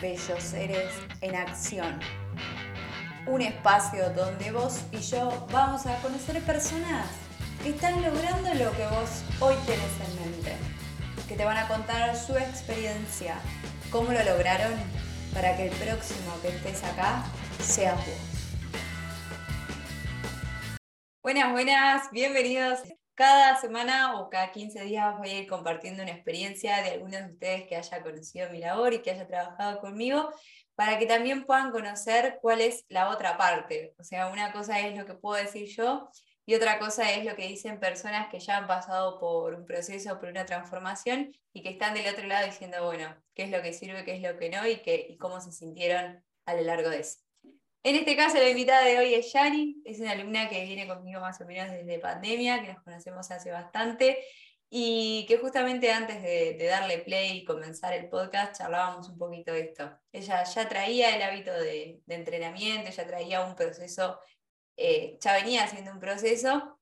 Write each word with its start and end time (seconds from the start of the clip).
Bellos 0.00 0.42
Seres 0.42 0.92
en 1.20 1.34
Acción. 1.34 1.98
Un 3.26 3.42
espacio 3.42 4.10
donde 4.10 4.52
vos 4.52 4.82
y 4.92 4.98
yo 4.98 5.46
vamos 5.50 5.86
a 5.86 5.96
conocer 6.02 6.40
personas 6.42 7.08
que 7.62 7.70
están 7.70 8.00
logrando 8.02 8.54
lo 8.54 8.70
que 8.76 8.86
vos 8.86 9.24
hoy 9.40 9.56
tenés 9.66 9.90
en 10.08 10.30
mente, 10.30 10.56
que 11.26 11.34
te 11.34 11.44
van 11.44 11.56
a 11.56 11.66
contar 11.66 12.16
su 12.16 12.36
experiencia, 12.36 13.36
cómo 13.90 14.12
lo 14.12 14.22
lograron 14.22 14.72
para 15.34 15.56
que 15.56 15.68
el 15.68 15.74
próximo 15.76 16.32
que 16.42 16.48
estés 16.48 16.84
acá 16.84 17.24
sea 17.60 17.94
vos. 17.94 18.04
Buenas, 21.22 21.50
buenas, 21.50 22.10
bienvenidos 22.12 22.80
cada 23.16 23.56
semana 23.56 24.20
o 24.20 24.30
cada 24.30 24.52
15 24.52 24.82
días 24.84 25.16
voy 25.18 25.30
a 25.30 25.38
ir 25.40 25.48
compartiendo 25.48 26.02
una 26.02 26.12
experiencia 26.12 26.82
de 26.82 26.90
algunos 26.90 27.22
de 27.22 27.32
ustedes 27.32 27.66
que 27.66 27.76
haya 27.76 28.02
conocido 28.02 28.50
mi 28.50 28.60
labor 28.60 28.92
y 28.92 29.00
que 29.00 29.10
haya 29.10 29.26
trabajado 29.26 29.80
conmigo, 29.80 30.30
para 30.74 30.98
que 30.98 31.06
también 31.06 31.46
puedan 31.46 31.70
conocer 31.70 32.38
cuál 32.42 32.60
es 32.60 32.84
la 32.88 33.08
otra 33.08 33.38
parte. 33.38 33.94
O 33.98 34.04
sea, 34.04 34.28
una 34.28 34.52
cosa 34.52 34.80
es 34.80 34.96
lo 34.96 35.06
que 35.06 35.14
puedo 35.14 35.42
decir 35.42 35.66
yo 35.66 36.10
y 36.44 36.54
otra 36.54 36.78
cosa 36.78 37.10
es 37.10 37.24
lo 37.24 37.34
que 37.34 37.48
dicen 37.48 37.80
personas 37.80 38.28
que 38.28 38.38
ya 38.38 38.58
han 38.58 38.66
pasado 38.66 39.18
por 39.18 39.54
un 39.54 39.64
proceso, 39.64 40.20
por 40.20 40.28
una 40.28 40.44
transformación 40.44 41.32
y 41.54 41.62
que 41.62 41.70
están 41.70 41.94
del 41.94 42.12
otro 42.12 42.26
lado 42.26 42.44
diciendo, 42.44 42.84
bueno, 42.84 43.16
qué 43.34 43.44
es 43.44 43.50
lo 43.50 43.62
que 43.62 43.72
sirve, 43.72 44.04
qué 44.04 44.16
es 44.16 44.22
lo 44.22 44.38
que 44.38 44.50
no 44.50 44.66
y, 44.66 44.76
qué, 44.82 45.06
y 45.08 45.16
cómo 45.16 45.40
se 45.40 45.52
sintieron 45.52 46.22
a 46.44 46.54
lo 46.54 46.60
largo 46.60 46.90
de 46.90 47.00
eso. 47.00 47.25
En 47.86 47.94
este 47.94 48.16
caso, 48.16 48.38
la 48.38 48.48
invitada 48.48 48.84
de 48.84 48.98
hoy 48.98 49.14
es 49.14 49.32
Yani, 49.32 49.80
es 49.84 50.00
una 50.00 50.10
alumna 50.10 50.48
que 50.48 50.64
viene 50.64 50.88
conmigo 50.88 51.20
más 51.20 51.40
o 51.40 51.46
menos 51.46 51.70
desde 51.70 52.00
pandemia, 52.00 52.60
que 52.60 52.72
nos 52.72 52.82
conocemos 52.82 53.30
hace 53.30 53.52
bastante, 53.52 54.24
y 54.68 55.24
que 55.28 55.38
justamente 55.38 55.92
antes 55.92 56.20
de, 56.20 56.58
darle 56.66 56.98
play 56.98 57.38
y 57.38 57.44
comenzar 57.44 57.92
el 57.92 58.08
podcast 58.08 58.58
charlábamos 58.58 59.08
un 59.08 59.16
poquito 59.18 59.52
de 59.52 59.60
esto. 59.60 59.96
Ella 60.10 60.42
ya 60.42 60.68
traía 60.68 61.14
el 61.14 61.22
hábito 61.22 61.52
de, 61.52 62.00
entrenamiento, 62.08 62.90
ya 62.90 63.06
traía 63.06 63.46
un 63.46 63.54
proceso, 63.54 64.18
eh, 64.76 65.16
ya 65.20 65.34
venía 65.34 65.62
haciendo 65.62 65.92
un 65.92 66.00
proceso, 66.00 66.80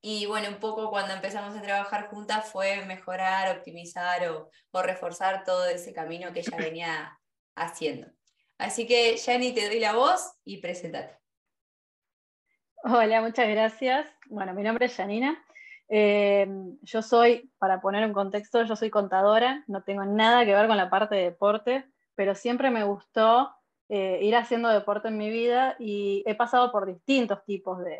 y 0.00 0.24
bueno, 0.24 0.48
un 0.48 0.58
poco 0.58 0.88
cuando 0.88 1.12
empezamos 1.12 1.54
a 1.54 1.60
trabajar 1.60 2.08
juntas 2.08 2.50
fue 2.50 2.82
mejorar, 2.86 3.58
optimizar 3.58 4.26
o 4.26 4.82
reforzar 4.82 5.44
todo 5.44 5.66
ese 5.66 5.92
camino 5.92 6.32
que 6.32 6.40
ella 6.40 6.56
venía 6.56 7.20
haciendo. 7.54 8.10
Así 8.60 8.86
que, 8.86 9.16
Yani, 9.16 9.52
te 9.54 9.66
doy 9.68 9.80
la 9.80 9.94
voz 9.94 10.34
y 10.44 10.58
presentate. 10.58 11.16
Hola, 12.84 13.22
muchas 13.22 13.48
gracias. 13.48 14.06
Bueno, 14.28 14.52
mi 14.52 14.62
nombre 14.62 14.84
es 14.84 14.94
Janina. 14.94 15.42
Eh, 15.88 16.46
yo 16.82 17.00
soy, 17.00 17.50
para 17.58 17.80
poner 17.80 18.04
un 18.04 18.12
contexto, 18.12 18.62
yo 18.64 18.76
soy 18.76 18.90
contadora, 18.90 19.64
no 19.66 19.82
tengo 19.82 20.04
nada 20.04 20.44
que 20.44 20.54
ver 20.54 20.66
con 20.66 20.76
la 20.76 20.90
parte 20.90 21.14
de 21.14 21.22
deporte, 21.22 21.86
pero 22.14 22.34
siempre 22.34 22.70
me 22.70 22.84
gustó 22.84 23.50
eh, 23.88 24.18
ir 24.20 24.36
haciendo 24.36 24.68
deporte 24.68 25.08
en 25.08 25.16
mi 25.16 25.30
vida 25.30 25.76
y 25.78 26.22
he 26.26 26.34
pasado 26.34 26.70
por 26.70 26.84
distintos 26.84 27.42
tipos 27.46 27.82
de, 27.82 27.98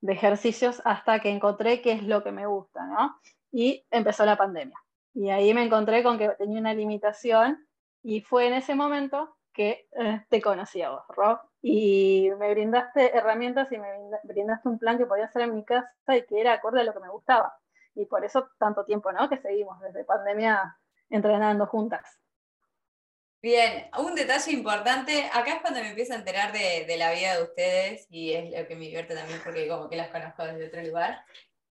de 0.00 0.12
ejercicios 0.12 0.82
hasta 0.84 1.20
que 1.20 1.30
encontré 1.30 1.80
qué 1.80 1.92
es 1.92 2.02
lo 2.02 2.24
que 2.24 2.32
me 2.32 2.46
gusta, 2.46 2.84
¿no? 2.86 3.20
Y 3.52 3.86
empezó 3.92 4.26
la 4.26 4.36
pandemia. 4.36 4.78
Y 5.14 5.30
ahí 5.30 5.54
me 5.54 5.62
encontré 5.62 6.02
con 6.02 6.18
que 6.18 6.30
tenía 6.30 6.58
una 6.58 6.74
limitación 6.74 7.68
y 8.02 8.20
fue 8.20 8.48
en 8.48 8.54
ese 8.54 8.74
momento 8.74 9.36
que 9.56 9.88
eh, 9.98 10.20
te 10.28 10.42
conocí 10.42 10.82
a 10.82 10.90
vos, 10.90 11.02
Rob, 11.08 11.40
y 11.62 12.30
me 12.38 12.50
brindaste 12.50 13.16
herramientas 13.16 13.72
y 13.72 13.78
me 13.78 13.88
brindaste 14.24 14.68
un 14.68 14.78
plan 14.78 14.98
que 14.98 15.06
podía 15.06 15.24
hacer 15.24 15.42
en 15.42 15.54
mi 15.54 15.64
casa 15.64 15.90
y 16.14 16.26
que 16.26 16.40
era 16.40 16.52
acorde 16.52 16.82
a 16.82 16.84
lo 16.84 16.92
que 16.92 17.00
me 17.00 17.08
gustaba. 17.08 17.58
Y 17.94 18.04
por 18.04 18.24
eso 18.24 18.50
tanto 18.58 18.84
tiempo, 18.84 19.10
¿no? 19.12 19.30
Que 19.30 19.38
seguimos 19.38 19.80
desde 19.80 20.04
pandemia 20.04 20.78
entrenando 21.08 21.66
juntas. 21.66 22.20
Bien, 23.40 23.88
un 23.98 24.14
detalle 24.14 24.52
importante, 24.52 25.30
acá 25.32 25.54
es 25.54 25.60
cuando 25.62 25.80
me 25.80 25.90
empiezo 25.90 26.12
a 26.12 26.16
enterar 26.16 26.52
de, 26.52 26.94
la 26.98 27.12
vida 27.12 27.36
de 27.36 27.42
ustedes 27.42 28.06
y 28.10 28.32
es 28.32 28.50
lo 28.50 28.66
que 28.66 28.74
me 28.74 28.86
divierte 28.86 29.14
también 29.14 29.40
porque 29.42 29.68
como 29.68 29.88
que 29.88 29.96
las 29.96 30.08
conozco 30.08 30.44
desde 30.44 30.66
otro 30.66 30.82
lugar. 30.82 31.24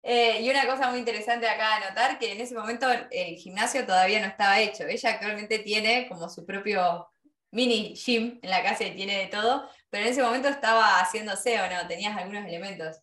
Eh, 0.02 0.42
y 0.42 0.50
una 0.50 0.66
cosa 0.66 0.90
muy 0.90 1.00
interesante 1.00 1.48
acá 1.48 1.80
de 1.80 1.90
notar, 1.90 2.18
que 2.18 2.32
en 2.32 2.42
ese 2.42 2.56
momento 2.56 2.88
el 3.12 3.36
gimnasio 3.36 3.86
todavía 3.86 4.22
no 4.22 4.28
estaba 4.28 4.60
hecho. 4.60 4.86
Ella 4.86 5.12
actualmente 5.12 5.60
tiene 5.60 6.08
como 6.08 6.30
su 6.30 6.46
propio 6.46 7.10
mini 7.58 7.96
gym 7.96 8.40
en 8.44 8.50
la 8.52 8.62
casa 8.62 8.84
y 8.86 8.96
tiene 8.96 9.18
de 9.18 9.28
todo, 9.28 9.68
pero 9.90 10.04
en 10.04 10.12
ese 10.12 10.22
momento 10.22 10.48
estaba 10.48 11.00
haciéndose 11.00 11.60
o 11.60 11.68
no, 11.68 11.88
tenías 11.88 12.16
algunos 12.16 12.46
elementos. 12.46 13.02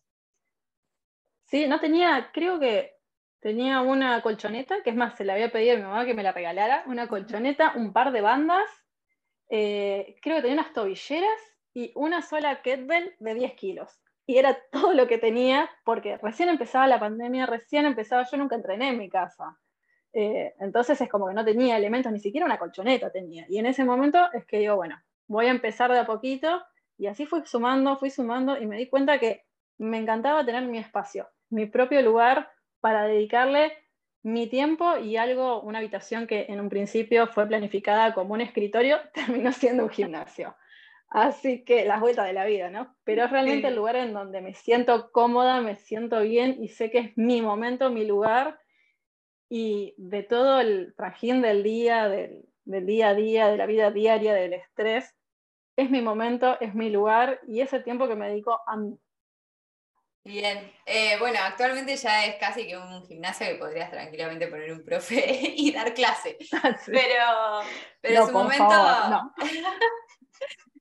Sí, 1.47 1.67
no 1.67 1.81
tenía, 1.81 2.31
creo 2.33 2.57
que 2.57 2.95
tenía 3.41 3.81
una 3.81 4.21
colchoneta, 4.21 4.81
que 4.81 4.91
es 4.91 4.95
más, 4.95 5.17
se 5.17 5.25
la 5.25 5.33
había 5.33 5.51
pedido 5.51 5.73
a 5.73 5.77
mi 5.77 5.83
mamá 5.83 6.05
que 6.05 6.13
me 6.13 6.23
la 6.23 6.31
regalara, 6.31 6.83
una 6.87 7.09
colchoneta, 7.09 7.73
un 7.75 7.91
par 7.91 8.13
de 8.13 8.21
bandas, 8.21 8.65
eh, 9.49 10.15
creo 10.21 10.37
que 10.37 10.43
tenía 10.43 10.61
unas 10.61 10.73
tobilleras 10.73 11.41
y 11.73 11.91
una 11.95 12.21
sola 12.21 12.61
kettlebell 12.61 13.13
de 13.19 13.33
10 13.33 13.53
kilos. 13.55 13.99
Y 14.25 14.37
era 14.37 14.57
todo 14.71 14.93
lo 14.93 15.05
que 15.05 15.17
tenía, 15.17 15.69
porque 15.83 16.17
recién 16.17 16.47
empezaba 16.47 16.87
la 16.87 16.99
pandemia, 16.99 17.45
recién 17.45 17.85
empezaba, 17.85 18.25
yo 18.31 18.37
nunca 18.37 18.55
entrené 18.55 18.89
en 18.89 18.99
mi 18.99 19.09
casa. 19.09 19.59
Eh, 20.17 20.55
entonces 20.61 20.99
es 21.01 21.09
como 21.09 21.27
que 21.27 21.33
no 21.33 21.43
tenía 21.43 21.75
elementos, 21.75 22.09
ni 22.09 22.21
siquiera 22.21 22.45
una 22.45 22.57
colchoneta 22.57 23.11
tenía. 23.11 23.45
Y 23.49 23.57
en 23.57 23.65
ese 23.65 23.83
momento 23.83 24.17
es 24.31 24.45
que 24.45 24.59
digo, 24.59 24.77
bueno, 24.77 24.97
voy 25.27 25.47
a 25.47 25.51
empezar 25.51 25.91
de 25.91 25.99
a 25.99 26.05
poquito. 26.05 26.63
Y 26.97 27.07
así 27.07 27.25
fui 27.25 27.41
sumando, 27.45 27.97
fui 27.97 28.09
sumando 28.09 28.57
y 28.57 28.65
me 28.65 28.77
di 28.77 28.87
cuenta 28.87 29.19
que 29.19 29.43
me 29.77 29.97
encantaba 29.97 30.45
tener 30.45 30.63
mi 30.63 30.77
espacio, 30.77 31.27
mi 31.49 31.65
propio 31.65 32.01
lugar 32.01 32.49
para 32.79 33.03
dedicarle 33.03 33.73
mi 34.23 34.47
tiempo 34.47 34.97
y 34.97 35.17
algo, 35.17 35.61
una 35.61 35.79
habitación 35.79 36.27
que 36.27 36.45
en 36.47 36.61
un 36.61 36.69
principio 36.69 37.27
fue 37.27 37.45
planificada 37.45 38.13
como 38.13 38.35
un 38.35 38.41
escritorio, 38.41 38.99
terminó 39.13 39.51
siendo 39.51 39.83
un 39.83 39.89
gimnasio. 39.89 40.55
Así 41.09 41.65
que 41.65 41.83
las 41.83 41.99
vueltas 41.99 42.25
de 42.25 42.33
la 42.33 42.45
vida, 42.45 42.69
¿no? 42.69 42.95
Pero 43.03 43.25
es 43.25 43.31
realmente 43.31 43.67
el 43.67 43.75
lugar 43.75 43.97
en 43.97 44.13
donde 44.13 44.39
me 44.39 44.53
siento 44.53 45.11
cómoda, 45.11 45.59
me 45.59 45.75
siento 45.75 46.21
bien 46.21 46.55
y 46.63 46.69
sé 46.69 46.89
que 46.89 46.99
es 46.99 47.17
mi 47.17 47.41
momento, 47.41 47.89
mi 47.89 48.05
lugar 48.05 48.57
y 49.49 49.93
de 49.97 50.23
todo 50.23 50.59
el 50.59 50.93
trajín 50.95 51.41
del 51.41 51.63
día, 51.63 52.07
del, 52.09 52.45
día 52.65 53.09
a 53.09 53.13
día, 53.13 53.47
de 53.47 53.57
la 53.57 53.65
vida 53.65 53.91
diaria, 53.91 54.33
del 54.33 54.53
estrés, 54.53 55.15
es 55.75 55.89
mi 55.89 56.01
momento, 56.01 56.59
es 56.59 56.73
mi 56.73 56.89
lugar 56.89 57.39
y 57.47 57.61
es 57.61 57.73
el 57.73 57.83
tiempo 57.83 58.07
que 58.07 58.15
me 58.15 58.29
dedico 58.29 58.61
a 58.65 58.77
mí. 58.77 58.97
Bien, 60.23 60.73
eh, 60.87 61.17
bueno, 61.19 61.37
actualmente 61.43 61.95
ya 61.95 62.25
es 62.25 62.37
casi 62.37 62.65
que 62.65 62.75
un 62.75 63.05
gimnasio 63.05 63.45
que 63.45 63.55
podrías 63.55 63.91
tranquilamente 63.91 64.47
poner 64.47 64.71
un 64.71 64.83
profe 64.83 65.23
y 65.55 65.71
dar 65.71 65.93
clase. 65.93 66.37
Ah, 66.63 66.75
pero, 66.85 67.61
pero 68.01 68.21
en 68.21 68.27
su 68.27 68.33
momento. 68.33 69.33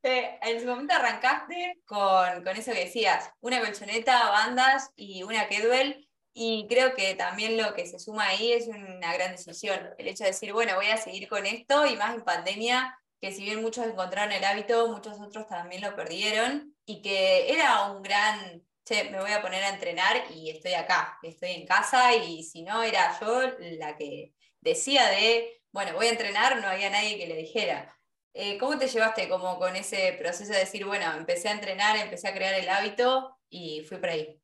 Eh, 0.07 0.39
en 0.43 0.61
su 0.61 0.67
momento 0.67 0.93
arrancaste 0.93 1.81
con, 1.87 2.45
con, 2.45 2.55
eso 2.55 2.73
que 2.73 2.81
decías, 2.81 3.33
una 3.41 3.59
colchoneta, 3.61 4.29
bandas 4.29 4.93
y 4.97 5.23
una 5.23 5.49
kettlebell 5.49 6.04
y 6.35 6.67
creo 6.69 6.95
que 6.95 7.15
también 7.15 7.57
lo 7.57 7.75
que 7.75 7.87
se 7.87 8.01
suma 8.01 8.27
ahí 8.27 8.53
es 8.53 8.67
una 8.67 9.15
gran 9.15 9.33
decisión. 9.33 9.95
El 9.99 10.09
hecho 10.09 10.25
de 10.25 10.31
decir, 10.31 10.53
bueno, 10.53 10.75
voy 10.75 10.87
a 10.89 10.97
seguir 10.97 11.29
con 11.29 11.47
esto 11.47 11.87
y 11.87 11.97
más 11.97 12.15
en 12.17 12.25
pandemia, 12.25 12.99
que 13.21 13.33
si 13.33 13.45
bien 13.45 13.63
muchos 13.63 13.87
encontraron 13.87 14.33
el 14.33 14.45
hábito, 14.45 14.89
muchos 14.89 15.21
otros 15.21 15.47
también 15.49 15.81
lo 15.83 15.95
perdieron 15.95 16.75
y 16.85 17.03
que 17.03 17.53
era 17.53 17.87
un 17.93 18.03
gran, 18.03 18.63
che, 18.85 19.11
me 19.11 19.21
voy 19.21 19.31
a 19.31 19.43
poner 19.43 19.63
a 19.63 19.71
entrenar 19.71 20.25
y 20.35 20.51
estoy 20.51 20.75
acá, 20.75 21.19
estoy 21.23 21.53
en 21.53 21.67
casa 21.67 22.15
y 22.17 22.43
si 22.43 22.63
no 22.63 22.83
era 22.83 23.19
yo 23.21 23.43
la 23.79 23.97
que 23.97 24.35
decía 24.61 25.09
de, 25.11 25.63
bueno, 25.71 25.95
voy 25.95 26.07
a 26.07 26.11
entrenar, 26.11 26.61
no 26.61 26.67
había 26.69 26.91
nadie 26.91 27.17
que 27.17 27.29
le 27.29 27.37
dijera. 27.37 27.97
Eh, 28.35 28.59
¿Cómo 28.59 28.77
te 28.77 28.89
llevaste 28.89 29.29
como 29.29 29.59
con 29.61 29.77
ese 29.77 30.17
proceso 30.19 30.53
de 30.53 30.59
decir, 30.61 30.85
bueno, 30.85 31.13
empecé 31.15 31.49
a 31.49 31.53
entrenar, 31.53 31.97
empecé 31.97 32.27
a 32.29 32.35
crear 32.35 32.55
el 32.55 32.69
hábito 32.69 33.39
y 33.49 33.85
fui 33.85 33.99
por 33.99 34.09
ahí? 34.11 34.44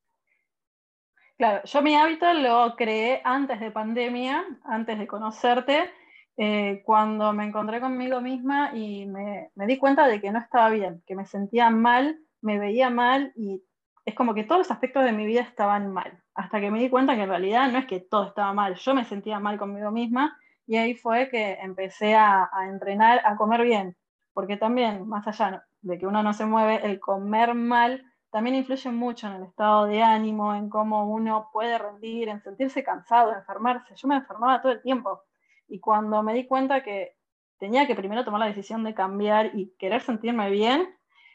Claro, 1.41 1.61
yo 1.65 1.81
mi 1.81 1.95
hábito 1.95 2.31
lo 2.33 2.75
creé 2.75 3.19
antes 3.23 3.59
de 3.59 3.71
pandemia, 3.71 4.45
antes 4.63 4.99
de 4.99 5.07
conocerte, 5.07 5.89
eh, 6.37 6.83
cuando 6.85 7.33
me 7.33 7.45
encontré 7.45 7.81
conmigo 7.81 8.21
misma 8.21 8.69
y 8.75 9.07
me, 9.07 9.49
di 9.55 9.79
cuenta 9.79 10.05
de 10.05 10.21
que 10.21 10.31
no 10.31 10.37
estaba 10.37 10.69
bien, 10.69 11.01
que 11.07 11.15
me 11.15 11.25
sentía 11.25 11.71
mal, 11.71 12.19
me 12.41 12.59
veía 12.59 12.91
mal 12.91 13.33
y 13.35 13.63
es 14.05 14.13
como 14.13 14.35
que 14.35 14.43
todos 14.43 14.59
los 14.59 14.69
aspectos 14.69 15.03
de 15.03 15.13
mi 15.13 15.25
vida 15.25 15.41
estaban 15.41 15.91
mal. 15.91 16.21
Hasta 16.35 16.61
que 16.61 16.69
me 16.69 16.77
di 16.77 16.91
cuenta 16.91 17.15
que 17.15 17.23
en 17.23 17.29
realidad 17.29 17.71
no 17.71 17.79
es 17.79 17.87
que 17.87 18.01
todo 18.01 18.27
estaba 18.27 18.53
mal, 18.53 18.75
yo 18.75 18.93
me 18.93 19.05
sentía 19.05 19.39
mal 19.39 19.57
conmigo 19.57 19.89
misma 19.89 20.37
y 20.67 20.77
ahí 20.77 20.93
fue 20.93 21.27
que 21.29 21.53
empecé 21.53 22.13
a, 22.13 22.51
a 22.53 22.67
entrenar, 22.67 23.19
a 23.25 23.35
comer 23.35 23.63
bien, 23.63 23.97
porque 24.33 24.57
también, 24.57 25.07
más 25.07 25.27
allá 25.27 25.65
de 25.81 25.97
que 25.97 26.05
uno 26.05 26.21
no 26.21 26.33
se 26.33 26.45
mueve, 26.45 26.85
el 26.85 26.99
comer 26.99 27.55
mal 27.55 28.05
también 28.31 28.55
influye 28.55 28.89
mucho 28.89 29.27
en 29.27 29.33
el 29.33 29.43
estado 29.43 29.85
de 29.85 30.01
ánimo, 30.01 30.55
en 30.55 30.69
cómo 30.69 31.05
uno 31.05 31.49
puede 31.51 31.77
rendir, 31.77 32.29
en 32.29 32.41
sentirse 32.41 32.83
cansado, 32.83 33.33
enfermarse. 33.33 33.93
Yo 33.95 34.07
me 34.07 34.15
enfermaba 34.15 34.61
todo 34.61 34.71
el 34.71 34.81
tiempo. 34.81 35.21
Y 35.67 35.79
cuando 35.79 36.23
me 36.23 36.33
di 36.33 36.45
cuenta 36.47 36.81
que 36.81 37.17
tenía 37.59 37.85
que 37.87 37.95
primero 37.95 38.23
tomar 38.23 38.39
la 38.39 38.47
decisión 38.47 38.83
de 38.83 38.93
cambiar 38.93 39.51
y 39.53 39.73
querer 39.77 40.01
sentirme 40.01 40.49
bien, 40.49 40.87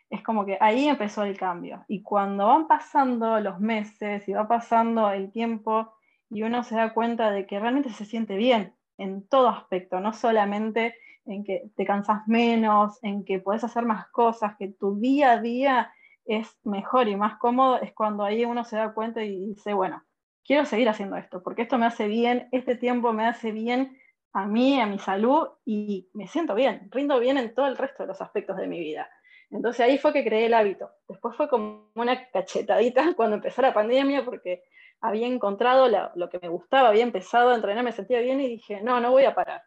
es 0.09 0.23
como 0.23 0.47
que 0.47 0.57
ahí 0.61 0.89
empezó 0.89 1.23
el 1.25 1.37
cambio. 1.39 1.85
Y 1.87 2.03
cuando 2.03 2.47
van 2.47 2.67
pasando 2.67 3.41
los 3.41 3.61
meses 3.61 4.27
y 4.27 4.33
va 4.33 4.49
pasando 4.49 5.11
el 5.11 5.31
tiempo 5.31 5.93
y 6.31 6.43
uno 6.43 6.65
se 6.65 6.77
da 6.77 6.95
cuenta 6.95 7.31
de 7.31 7.47
que 7.47 7.61
realmente 7.61 7.91
se 7.91 8.07
siente 8.07 8.37
bien 8.37 8.75
en 8.97 9.29
todo 9.29 9.49
aspecto, 9.49 10.01
no 10.01 10.15
solamente 10.15 10.95
en 11.27 11.45
que 11.45 11.71
te 11.77 11.85
cansas 11.85 12.27
menos, 12.27 12.99
en 13.03 13.25
que 13.25 13.39
puedes 13.39 13.65
hacer 13.65 13.85
más 13.85 14.09
cosas, 14.09 14.57
que 14.57 14.69
tu 14.69 14.99
día 14.99 15.33
a 15.33 15.41
día 15.41 15.93
es 16.27 16.57
mejor 16.65 17.09
y 17.09 17.17
más 17.17 17.39
cómodo, 17.39 17.81
es 17.81 17.93
cuando 17.93 18.25
ahí 18.25 18.45
uno 18.45 18.65
se 18.65 18.77
da 18.77 18.93
cuenta 18.93 19.23
y 19.23 19.47
dice, 19.47 19.73
bueno, 19.73 20.05
quiero 20.45 20.65
seguir 20.65 20.89
haciendo 20.89 21.17
esto, 21.17 21.43
porque 21.43 21.63
esto 21.63 21.79
me 21.79 21.87
hace 21.87 22.09
bien, 22.09 22.49
este 22.53 22.77
tiempo 22.77 23.13
me 23.13 23.27
hace 23.27 23.53
bien 23.53 23.99
a 24.33 24.47
mí, 24.47 24.81
a 24.81 24.87
mi 24.87 24.99
salud 24.99 25.49
y 25.65 26.09
me 26.13 26.29
siento 26.29 26.55
bien, 26.55 26.89
rindo 26.91 27.19
bien 27.19 27.39
en 27.39 27.55
todo 27.55 27.67
el 27.67 27.77
resto 27.77 28.03
de 28.03 28.09
los 28.09 28.21
aspectos 28.21 28.57
de 28.57 28.67
mi 28.67 28.79
vida. 28.81 29.09
Entonces 29.51 29.81
ahí 29.81 29.99
fue 29.99 30.13
que 30.13 30.25
creé 30.25 30.47
el 30.47 30.55
hábito. 30.55 30.91
Después 31.09 31.37
fue 31.37 31.49
como 31.49 31.91
una 31.95 32.29
cachetadita 32.31 33.13
cuando 33.17 33.37
empezó 33.37 33.63
la 33.63 33.73
pandemia 33.73 34.25
porque 34.25 34.65
había 35.01 35.27
encontrado 35.27 35.89
lo 36.15 36.29
que 36.29 36.39
me 36.41 36.49
gustaba, 36.49 36.89
había 36.89 37.03
empezado 37.03 37.51
a 37.51 37.55
entrenar, 37.55 37.85
me 37.85 37.93
sentía 37.93 38.21
bien 38.21 38.41
y 38.41 38.49
dije, 38.49 38.81
no, 38.83 39.01
no 39.01 39.11
voy 39.11 39.25
a 39.25 39.35
parar. 39.35 39.63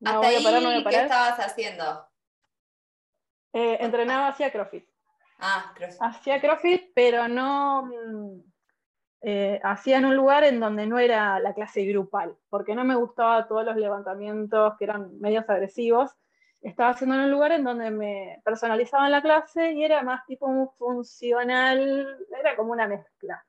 No 0.00 0.18
voy 0.18 0.34
a 0.34 0.42
parar, 0.42 0.62
no 0.62 0.70
voy 0.70 0.80
a 0.80 0.84
parar. 0.84 1.00
¿Qué 1.00 1.06
estabas 1.06 1.38
haciendo? 1.38 2.08
Eh, 3.52 3.78
entrenaba 3.80 4.28
hacia 4.28 4.50
CrossFit. 4.50 4.91
Ah, 5.38 5.72
CrossFit. 5.74 6.02
Hacía 6.02 6.40
CrossFit, 6.40 6.92
pero 6.94 7.28
no 7.28 7.84
mm, 7.86 8.40
eh, 9.22 9.60
hacía 9.62 9.98
en 9.98 10.06
un 10.06 10.16
lugar 10.16 10.42
en 10.42 10.58
donde 10.58 10.86
no 10.86 10.98
era 10.98 11.38
la 11.38 11.54
clase 11.54 11.84
grupal, 11.84 12.36
porque 12.48 12.74
no 12.74 12.84
me 12.84 12.96
gustaba 12.96 13.46
todos 13.46 13.64
los 13.64 13.76
levantamientos 13.76 14.74
que 14.78 14.84
eran 14.84 15.18
medios 15.20 15.48
agresivos. 15.48 16.10
Estaba 16.60 16.90
haciendo 16.90 17.14
en 17.16 17.22
un 17.22 17.30
lugar 17.30 17.52
en 17.52 17.64
donde 17.64 17.90
me 17.90 18.40
personalizaban 18.44 19.10
la 19.10 19.22
clase 19.22 19.72
y 19.72 19.84
era 19.84 20.02
más 20.02 20.24
tipo 20.26 20.46
un 20.46 20.68
funcional, 20.70 22.18
era 22.38 22.56
como 22.56 22.72
una 22.72 22.88
mezcla. 22.88 23.44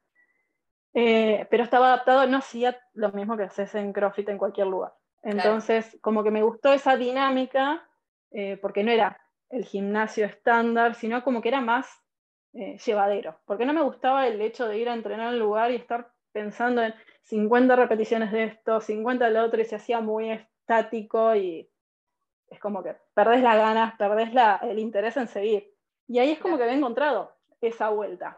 Eh, 0.94 1.48
pero 1.50 1.64
estaba 1.64 1.88
adaptado, 1.88 2.28
no 2.28 2.38
hacía 2.38 2.80
lo 2.94 3.12
mismo 3.12 3.36
que 3.36 3.44
haces 3.44 3.74
en 3.74 3.94
CrossFit 3.94 4.30
en 4.30 4.38
cualquier 4.38 4.68
lugar. 4.68 4.94
Entonces, 5.24 5.98
como 6.02 6.24
que 6.24 6.30
me 6.32 6.44
gustó 6.44 6.72
esa 6.72 6.98
dinámica, 6.98 7.88
eh, 8.30 8.58
porque 8.58 8.84
no 8.84 8.92
era 8.92 9.23
el 9.54 9.66
gimnasio 9.66 10.26
estándar, 10.26 10.96
sino 10.96 11.24
como 11.24 11.42
que 11.42 11.50
era 11.50 11.62
más 11.62 11.88
eh, 12.54 12.78
llevadero, 12.86 13.40
porque 13.46 13.66
no 13.66 13.74
me 13.74 13.82
gustaba 13.82 14.28
el 14.28 14.42
hecho 14.42 14.68
de 14.68 14.78
ir 14.78 14.90
a 14.90 14.94
entrenar 14.94 15.28
al 15.28 15.40
lugar 15.40 15.72
y 15.72 15.76
estar 15.76 16.12
pensando 16.32 16.82
en 16.82 16.94
50 17.24 17.76
repeticiones 17.76 18.32
de 18.32 18.46
esto, 18.46 18.82
50 18.82 19.26
de 19.26 19.32
lo 19.32 19.44
otro, 19.44 19.62
y 19.62 19.66
se 19.66 19.76
hacía 19.76 20.02
muy 20.02 20.32
estático 20.32 21.36
y 21.36 21.70
es 22.50 22.60
como 22.60 22.84
que 22.84 22.96
perdés 23.14 23.42
las 23.42 23.58
ganas, 23.58 23.96
perdés 23.98 24.30
el 24.64 24.80
interés 24.80 25.18
en 25.18 25.28
seguir. 25.28 25.72
Y 26.08 26.20
ahí 26.20 26.32
es 26.32 26.40
como 26.40 26.58
que 26.58 26.64
había 26.64 26.76
encontrado 26.76 27.36
esa 27.62 27.90
vuelta. 27.90 28.38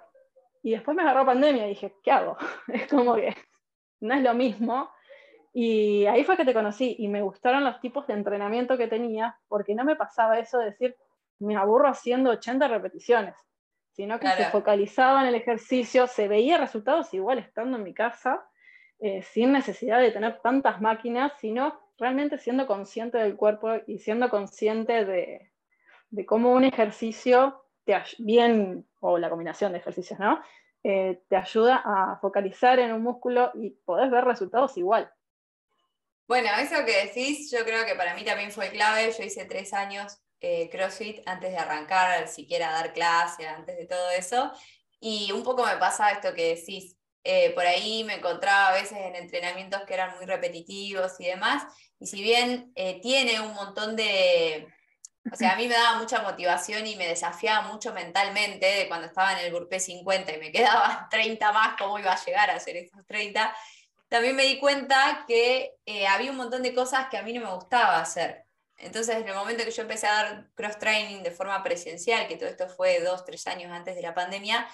Y 0.63 0.71
después 0.71 0.95
me 0.95 1.03
agarró 1.03 1.25
pandemia 1.25 1.65
y 1.65 1.69
dije, 1.69 1.95
¿qué 2.03 2.11
hago? 2.11 2.37
Es 2.67 2.87
como 2.87 3.15
que 3.15 3.35
no 3.99 4.13
es 4.15 4.21
lo 4.21 4.33
mismo. 4.33 4.89
Y 5.53 6.05
ahí 6.05 6.23
fue 6.23 6.37
que 6.37 6.45
te 6.45 6.53
conocí 6.53 6.95
y 6.99 7.07
me 7.07 7.21
gustaron 7.21 7.63
los 7.63 7.79
tipos 7.79 8.05
de 8.07 8.13
entrenamiento 8.13 8.77
que 8.77 8.87
tenía, 8.87 9.37
porque 9.47 9.73
no 9.73 9.85
me 9.85 9.95
pasaba 9.95 10.39
eso 10.39 10.59
de 10.59 10.65
decir, 10.65 10.95
me 11.39 11.55
aburro 11.55 11.87
haciendo 11.87 12.29
80 12.31 12.67
repeticiones, 12.67 13.35
sino 13.91 14.19
que 14.19 14.27
se 14.29 14.45
focalizaba 14.45 15.21
en 15.21 15.27
el 15.27 15.35
ejercicio, 15.35 16.07
se 16.07 16.27
veía 16.27 16.57
resultados 16.57 17.13
igual 17.13 17.39
estando 17.39 17.77
en 17.77 17.83
mi 17.83 17.93
casa, 17.93 18.45
eh, 18.99 19.21
sin 19.21 19.51
necesidad 19.51 19.99
de 19.99 20.11
tener 20.11 20.41
tantas 20.41 20.81
máquinas, 20.81 21.33
sino 21.39 21.79
realmente 21.97 22.37
siendo 22.37 22.67
consciente 22.67 23.17
del 23.17 23.35
cuerpo 23.35 23.69
y 23.87 23.99
siendo 23.99 24.29
consciente 24.29 25.05
de, 25.05 25.51
de 26.09 26.25
cómo 26.25 26.53
un 26.53 26.63
ejercicio, 26.63 27.65
te, 27.85 27.95
bien, 28.19 28.85
o 28.99 29.17
la 29.17 29.29
combinación 29.29 29.71
de 29.71 29.79
ejercicios, 29.79 30.19
¿no? 30.19 30.41
Eh, 30.83 31.23
te 31.29 31.35
ayuda 31.35 31.81
a 31.83 32.17
focalizar 32.21 32.79
en 32.79 32.93
un 32.93 33.01
músculo 33.01 33.51
y 33.55 33.71
podés 33.71 34.11
ver 34.11 34.23
resultados 34.23 34.77
igual. 34.77 35.11
Bueno, 36.27 36.49
eso 36.59 36.85
que 36.85 37.05
decís, 37.05 37.51
yo 37.51 37.63
creo 37.65 37.85
que 37.85 37.95
para 37.95 38.13
mí 38.13 38.23
también 38.23 38.51
fue 38.51 38.69
clave. 38.69 39.11
Yo 39.11 39.23
hice 39.23 39.45
tres 39.45 39.73
años 39.73 40.19
eh, 40.45 40.69
CrossFit 40.69 41.27
antes 41.27 41.51
de 41.51 41.57
arrancar 41.57 42.27
siquiera 42.27 42.71
dar 42.71 42.93
clase, 42.93 43.47
antes 43.47 43.75
de 43.75 43.87
todo 43.87 44.11
eso. 44.11 44.51
Y 44.99 45.31
un 45.31 45.41
poco 45.43 45.65
me 45.65 45.77
pasa 45.77 46.11
esto 46.11 46.35
que 46.35 46.55
decís. 46.55 46.95
Eh, 47.23 47.49
por 47.55 47.65
ahí 47.65 48.03
me 48.03 48.17
encontraba 48.17 48.67
a 48.67 48.73
veces 48.73 48.99
en 48.99 49.15
entrenamientos 49.15 49.81
que 49.87 49.95
eran 49.95 50.15
muy 50.17 50.27
repetitivos 50.27 51.19
y 51.19 51.25
demás. 51.25 51.63
Y 51.99 52.05
si 52.05 52.21
bien 52.21 52.71
eh, 52.75 52.99
tiene 53.01 53.39
un 53.41 53.55
montón 53.55 53.95
de. 53.95 54.67
O 55.33 55.35
sea, 55.35 55.53
a 55.53 55.55
mí 55.55 55.67
me 55.67 55.73
daba 55.73 55.97
mucha 55.97 56.21
motivación 56.21 56.85
y 56.85 56.95
me 56.95 57.07
desafiaba 57.07 57.67
mucho 57.71 57.91
mentalmente 57.93 58.67
de 58.67 58.87
cuando 58.87 59.07
estaba 59.07 59.33
en 59.33 59.45
el 59.45 59.51
burpee 59.51 59.79
50 59.79 60.31
y 60.33 60.37
me 60.37 60.51
quedaban 60.51 61.09
30 61.09 61.51
más, 61.51 61.75
cómo 61.79 61.97
iba 61.97 62.11
a 62.13 62.23
llegar 62.23 62.51
a 62.51 62.55
hacer 62.57 62.77
esos 62.77 63.03
30 63.07 63.51
también 64.07 64.35
me 64.35 64.43
di 64.43 64.59
cuenta 64.59 65.25
que 65.27 65.73
había 66.07 66.29
un 66.29 66.37
montón 66.37 66.61
de 66.61 66.75
cosas 66.75 67.07
que 67.09 67.17
a 67.17 67.23
mí 67.23 67.33
no 67.33 67.41
me 67.41 67.53
gustaba 67.55 67.99
hacer. 67.99 68.44
Entonces, 68.77 69.15
en 69.15 69.27
el 69.27 69.35
momento 69.35 69.63
que 69.63 69.71
yo 69.71 69.83
empecé 69.83 70.07
a 70.07 70.13
dar 70.13 70.49
cross-training 70.53 71.23
de 71.23 71.31
forma 71.31 71.63
presencial, 71.63 72.27
que 72.27 72.37
todo 72.37 72.49
esto 72.49 72.67
fue 72.67 72.99
dos, 73.01 73.23
tres 73.23 73.47
años 73.47 73.71
antes 73.71 73.95
de 73.95 74.01
la 74.01 74.13
pandemia, 74.13 74.67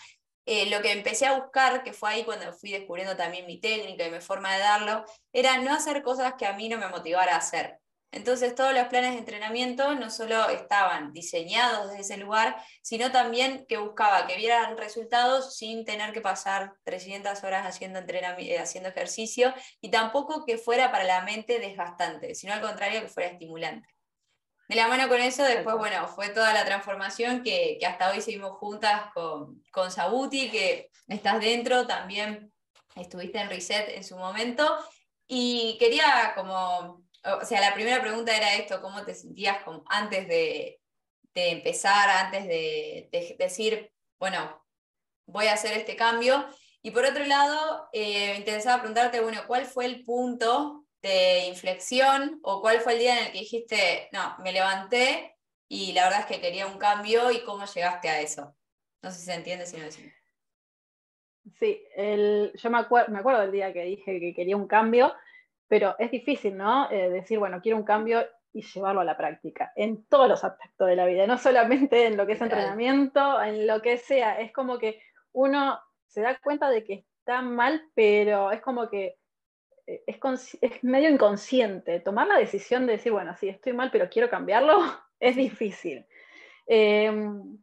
eh, 0.45 0.69
lo 0.69 0.81
que 0.81 0.91
empecé 0.91 1.27
a 1.27 1.37
buscar, 1.39 1.83
que 1.83 1.93
fue 1.93 2.09
ahí 2.09 2.23
cuando 2.23 2.51
fui 2.53 2.71
descubriendo 2.71 3.15
también 3.15 3.45
mi 3.45 3.59
técnica 3.59 4.05
y 4.07 4.11
mi 4.11 4.21
forma 4.21 4.53
de 4.53 4.59
darlo, 4.59 5.05
era 5.31 5.57
no 5.59 5.73
hacer 5.73 6.01
cosas 6.01 6.33
que 6.37 6.47
a 6.47 6.53
mí 6.53 6.67
no 6.67 6.77
me 6.77 6.87
motivara 6.87 7.35
a 7.35 7.37
hacer. 7.37 7.80
Entonces 8.11 8.55
todos 8.55 8.73
los 8.73 8.87
planes 8.87 9.13
de 9.13 9.19
entrenamiento 9.19 9.95
no 9.95 10.09
solo 10.09 10.49
estaban 10.49 11.13
diseñados 11.13 11.89
desde 11.89 12.01
ese 12.01 12.17
lugar, 12.17 12.61
sino 12.81 13.09
también 13.11 13.65
que 13.67 13.77
buscaba 13.77 14.27
que 14.27 14.35
vieran 14.35 14.77
resultados 14.77 15.55
sin 15.55 15.85
tener 15.85 16.11
que 16.11 16.19
pasar 16.19 16.73
300 16.83 17.41
horas 17.45 17.65
haciendo, 17.65 17.99
entrenamiento, 17.99 18.53
eh, 18.53 18.59
haciendo 18.59 18.89
ejercicio 18.89 19.53
y 19.79 19.91
tampoco 19.91 20.45
que 20.45 20.57
fuera 20.57 20.91
para 20.91 21.05
la 21.05 21.21
mente 21.21 21.59
desgastante, 21.59 22.35
sino 22.35 22.53
al 22.53 22.61
contrario 22.61 23.01
que 23.01 23.07
fuera 23.07 23.29
estimulante. 23.29 23.87
De 24.67 24.75
la 24.75 24.87
mano 24.87 25.07
con 25.09 25.19
eso, 25.19 25.43
después, 25.43 25.75
bueno, 25.77 26.07
fue 26.07 26.29
toda 26.29 26.53
la 26.53 26.65
transformación 26.65 27.43
que, 27.43 27.77
hasta 27.85 28.09
hoy 28.11 28.21
seguimos 28.21 28.57
juntas 28.57 29.11
con, 29.13 29.61
con 29.71 29.91
Sabuti, 29.91 30.49
que 30.49 30.89
estás 31.07 31.41
dentro, 31.41 31.87
también 31.87 32.53
estuviste 32.95 33.39
en 33.39 33.49
Reset 33.49 33.89
en 33.89 34.03
su 34.03 34.17
momento. 34.17 34.77
Y 35.27 35.77
quería 35.77 36.33
como 36.35 37.00
o 37.23 37.45
sea, 37.45 37.61
la 37.61 37.73
primera 37.73 38.01
pregunta 38.01 38.35
era 38.35 38.55
esto, 38.55 38.81
¿cómo 38.81 39.03
te 39.05 39.13
sentías 39.13 39.57
antes 39.87 40.27
de, 40.27 40.79
empezar, 41.35 42.09
antes 42.09 42.47
de, 42.47 43.35
decir, 43.37 43.91
bueno, 44.19 44.65
voy 45.27 45.47
a 45.47 45.53
hacer 45.53 45.77
este 45.77 45.95
cambio? 45.95 46.45
Y 46.81 46.91
por 46.91 47.05
otro 47.05 47.23
lado, 47.25 47.89
eh, 47.93 48.31
me 48.31 48.37
interesaba 48.37 48.79
preguntarte, 48.79 49.21
bueno, 49.21 49.41
¿cuál 49.45 49.65
fue 49.65 49.85
el 49.85 50.03
punto 50.03 50.85
de 51.01 51.45
inflexión 51.47 52.39
o 52.43 52.61
cuál 52.61 52.79
fue 52.81 52.93
el 52.93 52.99
día 52.99 53.19
en 53.19 53.25
el 53.25 53.31
que 53.31 53.39
dijiste, 53.39 54.09
no, 54.11 54.35
me 54.43 54.51
levanté 54.51 55.35
y 55.67 55.93
la 55.93 56.05
verdad 56.05 56.21
es 56.21 56.25
que 56.25 56.41
quería 56.41 56.67
un 56.67 56.79
cambio 56.79 57.31
y 57.31 57.43
cómo 57.43 57.65
llegaste 57.65 58.09
a 58.09 58.19
eso? 58.19 58.55
No 59.03 59.11
sé 59.11 59.19
si 59.19 59.25
se 59.25 59.33
entiende, 59.33 59.65
si 59.65 59.77
no. 59.77 59.89
Sí, 61.59 61.83
yo 61.95 62.69
me, 62.69 62.79
me 63.09 63.19
acuerdo 63.19 63.41
del 63.41 63.51
día 63.51 63.73
que 63.73 63.83
dije 63.83 64.19
que 64.19 64.33
quería 64.33 64.55
un 64.55 64.67
cambio 64.67 65.13
pero 65.71 65.95
es 65.99 66.11
difícil, 66.11 66.57
¿no? 66.57 66.91
Eh, 66.91 67.09
decir, 67.09 67.39
bueno, 67.39 67.61
quiero 67.61 67.77
un 67.77 67.85
cambio 67.85 68.27
y 68.51 68.61
llevarlo 68.61 68.99
a 68.99 69.05
la 69.05 69.15
práctica, 69.15 69.71
en 69.77 70.03
todos 70.07 70.27
los 70.27 70.43
aspectos 70.43 70.85
de 70.85 70.97
la 70.97 71.05
vida, 71.05 71.25
no 71.25 71.37
solamente 71.37 72.07
en 72.07 72.17
lo 72.17 72.27
que 72.27 72.33
es 72.33 72.41
entrenamiento, 72.41 73.41
en 73.41 73.65
lo 73.65 73.81
que 73.81 73.97
sea, 73.97 74.37
es 74.41 74.51
como 74.51 74.77
que 74.77 75.01
uno 75.31 75.79
se 76.07 76.19
da 76.19 76.37
cuenta 76.39 76.69
de 76.69 76.83
que 76.83 77.05
está 77.19 77.41
mal, 77.41 77.89
pero 77.95 78.51
es 78.51 78.59
como 78.59 78.89
que 78.89 79.17
eh, 79.87 80.03
es, 80.07 80.83
medio 80.83 81.09
inconsciente. 81.09 82.01
Tomar 82.01 82.27
la 82.27 82.37
decisión 82.37 82.85
de 82.85 82.97
decir, 82.97 83.13
bueno, 83.13 83.33
sí, 83.37 83.47
estoy 83.47 83.71
mal, 83.71 83.91
pero 83.91 84.09
quiero 84.09 84.29
cambiarlo, 84.29 84.77
es 85.21 85.37
difícil. 85.37 86.05
Em, 86.67 87.57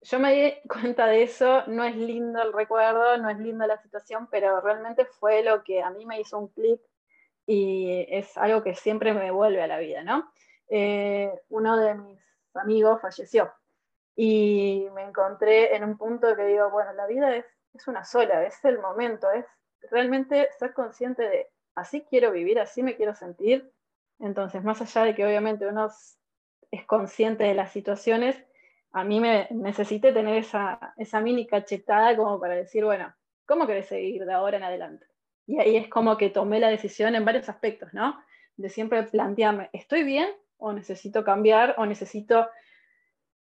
yo 0.00 0.18
me 0.18 0.32
di 0.32 0.68
cuenta 0.68 1.06
de 1.06 1.22
eso, 1.22 1.62
no 1.68 1.84
es 1.84 1.94
lindo 1.94 2.42
el 2.42 2.52
recuerdo, 2.52 3.16
no 3.18 3.30
es 3.30 3.38
linda 3.38 3.68
la 3.68 3.80
situación, 3.80 4.26
pero 4.32 4.60
realmente 4.60 5.04
fue 5.04 5.44
lo 5.44 5.62
que 5.62 5.80
a 5.80 5.90
mí 5.90 6.04
me 6.06 6.18
hizo 6.18 6.40
un 6.40 6.48
clic 6.48 6.80
y 7.46 8.06
es 8.08 8.36
algo 8.36 8.62
que 8.62 8.74
siempre 8.74 9.14
me 9.14 9.30
vuelve 9.30 9.62
a 9.62 9.66
la 9.66 9.78
vida, 9.78 10.02
¿no? 10.02 10.30
Eh, 10.68 11.32
uno 11.48 11.76
de 11.76 11.94
mis 11.94 12.20
amigos 12.54 13.00
falleció 13.00 13.52
y 14.16 14.88
me 14.94 15.02
encontré 15.02 15.76
en 15.76 15.84
un 15.84 15.96
punto 15.96 16.34
que 16.34 16.44
digo, 16.46 16.70
bueno, 16.70 16.92
la 16.94 17.06
vida 17.06 17.36
es, 17.36 17.44
es 17.74 17.86
una 17.86 18.04
sola, 18.04 18.44
es 18.44 18.64
el 18.64 18.80
momento, 18.80 19.30
es 19.30 19.44
realmente 19.90 20.48
ser 20.58 20.72
consciente 20.72 21.28
de, 21.28 21.50
así 21.74 22.04
quiero 22.08 22.32
vivir, 22.32 22.58
así 22.58 22.82
me 22.82 22.96
quiero 22.96 23.14
sentir. 23.14 23.70
Entonces, 24.18 24.64
más 24.64 24.80
allá 24.80 25.04
de 25.04 25.14
que 25.14 25.24
obviamente 25.24 25.66
uno 25.66 25.88
es 26.70 26.84
consciente 26.86 27.44
de 27.44 27.54
las 27.54 27.70
situaciones, 27.70 28.42
a 28.92 29.04
mí 29.04 29.20
me 29.20 29.46
necesité 29.50 30.12
tener 30.12 30.38
esa, 30.38 30.94
esa 30.96 31.20
mini 31.20 31.46
cachetada 31.46 32.16
como 32.16 32.40
para 32.40 32.54
decir, 32.54 32.84
bueno, 32.84 33.14
¿cómo 33.44 33.66
querés 33.66 33.88
seguir 33.88 34.24
de 34.24 34.32
ahora 34.32 34.56
en 34.56 34.64
adelante? 34.64 35.06
Y 35.46 35.60
ahí 35.60 35.76
es 35.76 35.88
como 35.88 36.16
que 36.16 36.30
tomé 36.30 36.58
la 36.60 36.68
decisión 36.68 37.14
en 37.14 37.24
varios 37.24 37.48
aspectos, 37.48 37.94
¿no? 37.94 38.18
De 38.56 38.68
siempre 38.68 39.02
plantearme, 39.04 39.70
¿estoy 39.72 40.02
bien 40.02 40.28
o 40.58 40.72
necesito 40.72 41.24
cambiar 41.24 41.74
o 41.78 41.86
necesito 41.86 42.48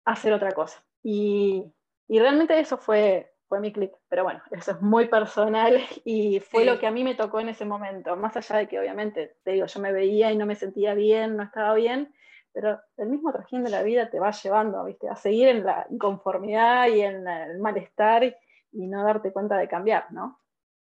hacer 0.05 0.33
otra 0.33 0.51
cosa? 0.51 0.83
Y, 1.01 1.65
realmente 2.07 2.59
eso 2.59 2.77
fue, 2.77 3.33
fue 3.47 3.59
mi 3.59 3.71
clic. 3.71 3.93
Pero 4.07 4.23
bueno, 4.23 4.41
eso 4.51 4.71
es 4.71 4.81
muy 4.81 5.07
personal 5.07 5.79
y 6.05 6.39
fue 6.39 6.65
lo 6.65 6.79
que 6.79 6.87
a 6.87 6.91
mí 6.91 7.03
me 7.03 7.15
tocó 7.15 7.39
en 7.39 7.49
ese 7.49 7.65
momento. 7.65 8.15
Más 8.15 8.37
allá 8.37 8.57
de 8.57 8.67
que 8.67 8.79
obviamente, 8.79 9.37
te 9.43 9.51
digo, 9.51 9.65
yo 9.65 9.79
me 9.79 9.91
veía 9.91 10.31
y 10.31 10.37
no 10.37 10.45
me 10.45 10.55
sentía 10.55 10.93
bien, 10.93 11.37
no 11.37 11.43
estaba 11.43 11.73
bien, 11.73 12.13
pero 12.51 12.79
el 12.97 13.09
mismo 13.09 13.31
trajín 13.31 13.63
de 13.63 13.69
la 13.69 13.83
vida 13.83 14.09
te 14.09 14.19
va 14.19 14.31
llevando, 14.31 14.83
¿viste? 14.83 15.09
A 15.09 15.15
seguir 15.15 15.47
en 15.47 15.65
la 15.65 15.87
inconformidad 15.89 16.87
y 16.87 17.01
en 17.01 17.27
el 17.27 17.59
malestar 17.59 18.23
y 18.71 18.87
no 18.87 19.03
darte 19.03 19.31
cuenta 19.31 19.57
de 19.57 19.67
cambiar, 19.67 20.11
¿no? 20.11 20.38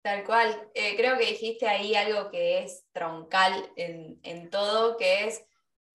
Tal 0.05 0.23
cual. 0.23 0.69
Eh, 0.75 0.95
creo 0.95 1.17
que 1.17 1.25
dijiste 1.25 1.67
ahí 1.67 1.95
algo 1.95 2.29
que 2.29 2.59
es 2.59 2.85
troncal 2.91 3.71
en, 3.75 4.19
en, 4.21 4.51
todo, 4.51 4.97
que 4.97 5.25
es 5.25 5.43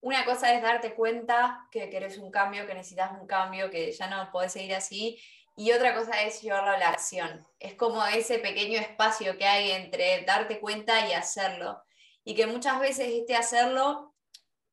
una 0.01 0.25
cosa 0.25 0.53
es 0.53 0.61
darte 0.61 0.95
cuenta 0.95 1.65
que 1.71 1.89
querés 1.89 2.17
un 2.17 2.29
cambio, 2.29 2.67
que 2.67 2.73
necesitas 2.73 3.13
un 3.17 3.25
cambio, 3.25 3.69
que 3.69 3.89
ya 3.93 4.07
no 4.07 4.29
podés 4.33 4.51
seguir 4.51 4.75
así, 4.75 5.17
y 5.55 5.71
otra 5.71 5.95
cosa 5.95 6.23
es 6.23 6.41
llevarlo 6.41 6.71
a 6.71 6.77
la 6.77 6.89
acción. 6.89 7.47
Es 7.57 7.75
como 7.75 8.05
ese 8.05 8.39
pequeño 8.39 8.81
espacio 8.81 9.37
que 9.37 9.45
hay 9.45 9.71
entre 9.71 10.25
darte 10.25 10.59
cuenta 10.59 11.07
y 11.07 11.13
hacerlo. 11.13 11.81
Y 12.25 12.35
que 12.35 12.47
muchas 12.47 12.81
veces 12.81 13.07
este 13.13 13.37
hacerlo, 13.37 14.13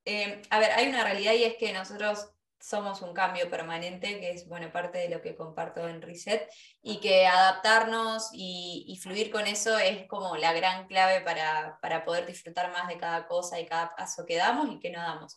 eh, 0.04 0.42
a 0.50 0.59
ver, 0.59 0.73
hay 0.73 0.88
una 0.88 1.04
realidad 1.04 1.35
y 1.35 1.45
es 1.45 1.57
que 1.59 1.73
nosotros 1.73 2.28
somos 2.60 3.02
un 3.02 3.14
cambio 3.14 3.48
permanente, 3.50 4.20
que 4.20 4.30
es 4.30 4.46
bueno, 4.48 4.72
parte 4.72 4.98
de 4.98 5.08
lo 5.08 5.22
que 5.22 5.36
comparto 5.36 5.88
en 5.88 6.02
Reset, 6.02 6.48
y 6.82 6.98
que 7.00 7.26
adaptarnos 7.26 8.30
y, 8.32 8.98
fluir 9.02 9.30
con 9.30 9.46
eso 9.46 9.78
es 9.78 10.06
como 10.08 10.36
la 10.36 10.52
gran 10.52 10.86
clave 10.86 11.20
para, 11.20 12.04
poder 12.04 12.26
disfrutar 12.26 12.72
más 12.72 12.88
de 12.88 12.98
cada 12.98 13.26
cosa 13.26 13.60
y 13.60 13.66
cada 13.66 13.94
paso 13.94 14.24
que 14.26 14.36
damos 14.36 14.68
y 14.70 14.80
que 14.80 14.90
no 14.90 15.00
damos. 15.00 15.36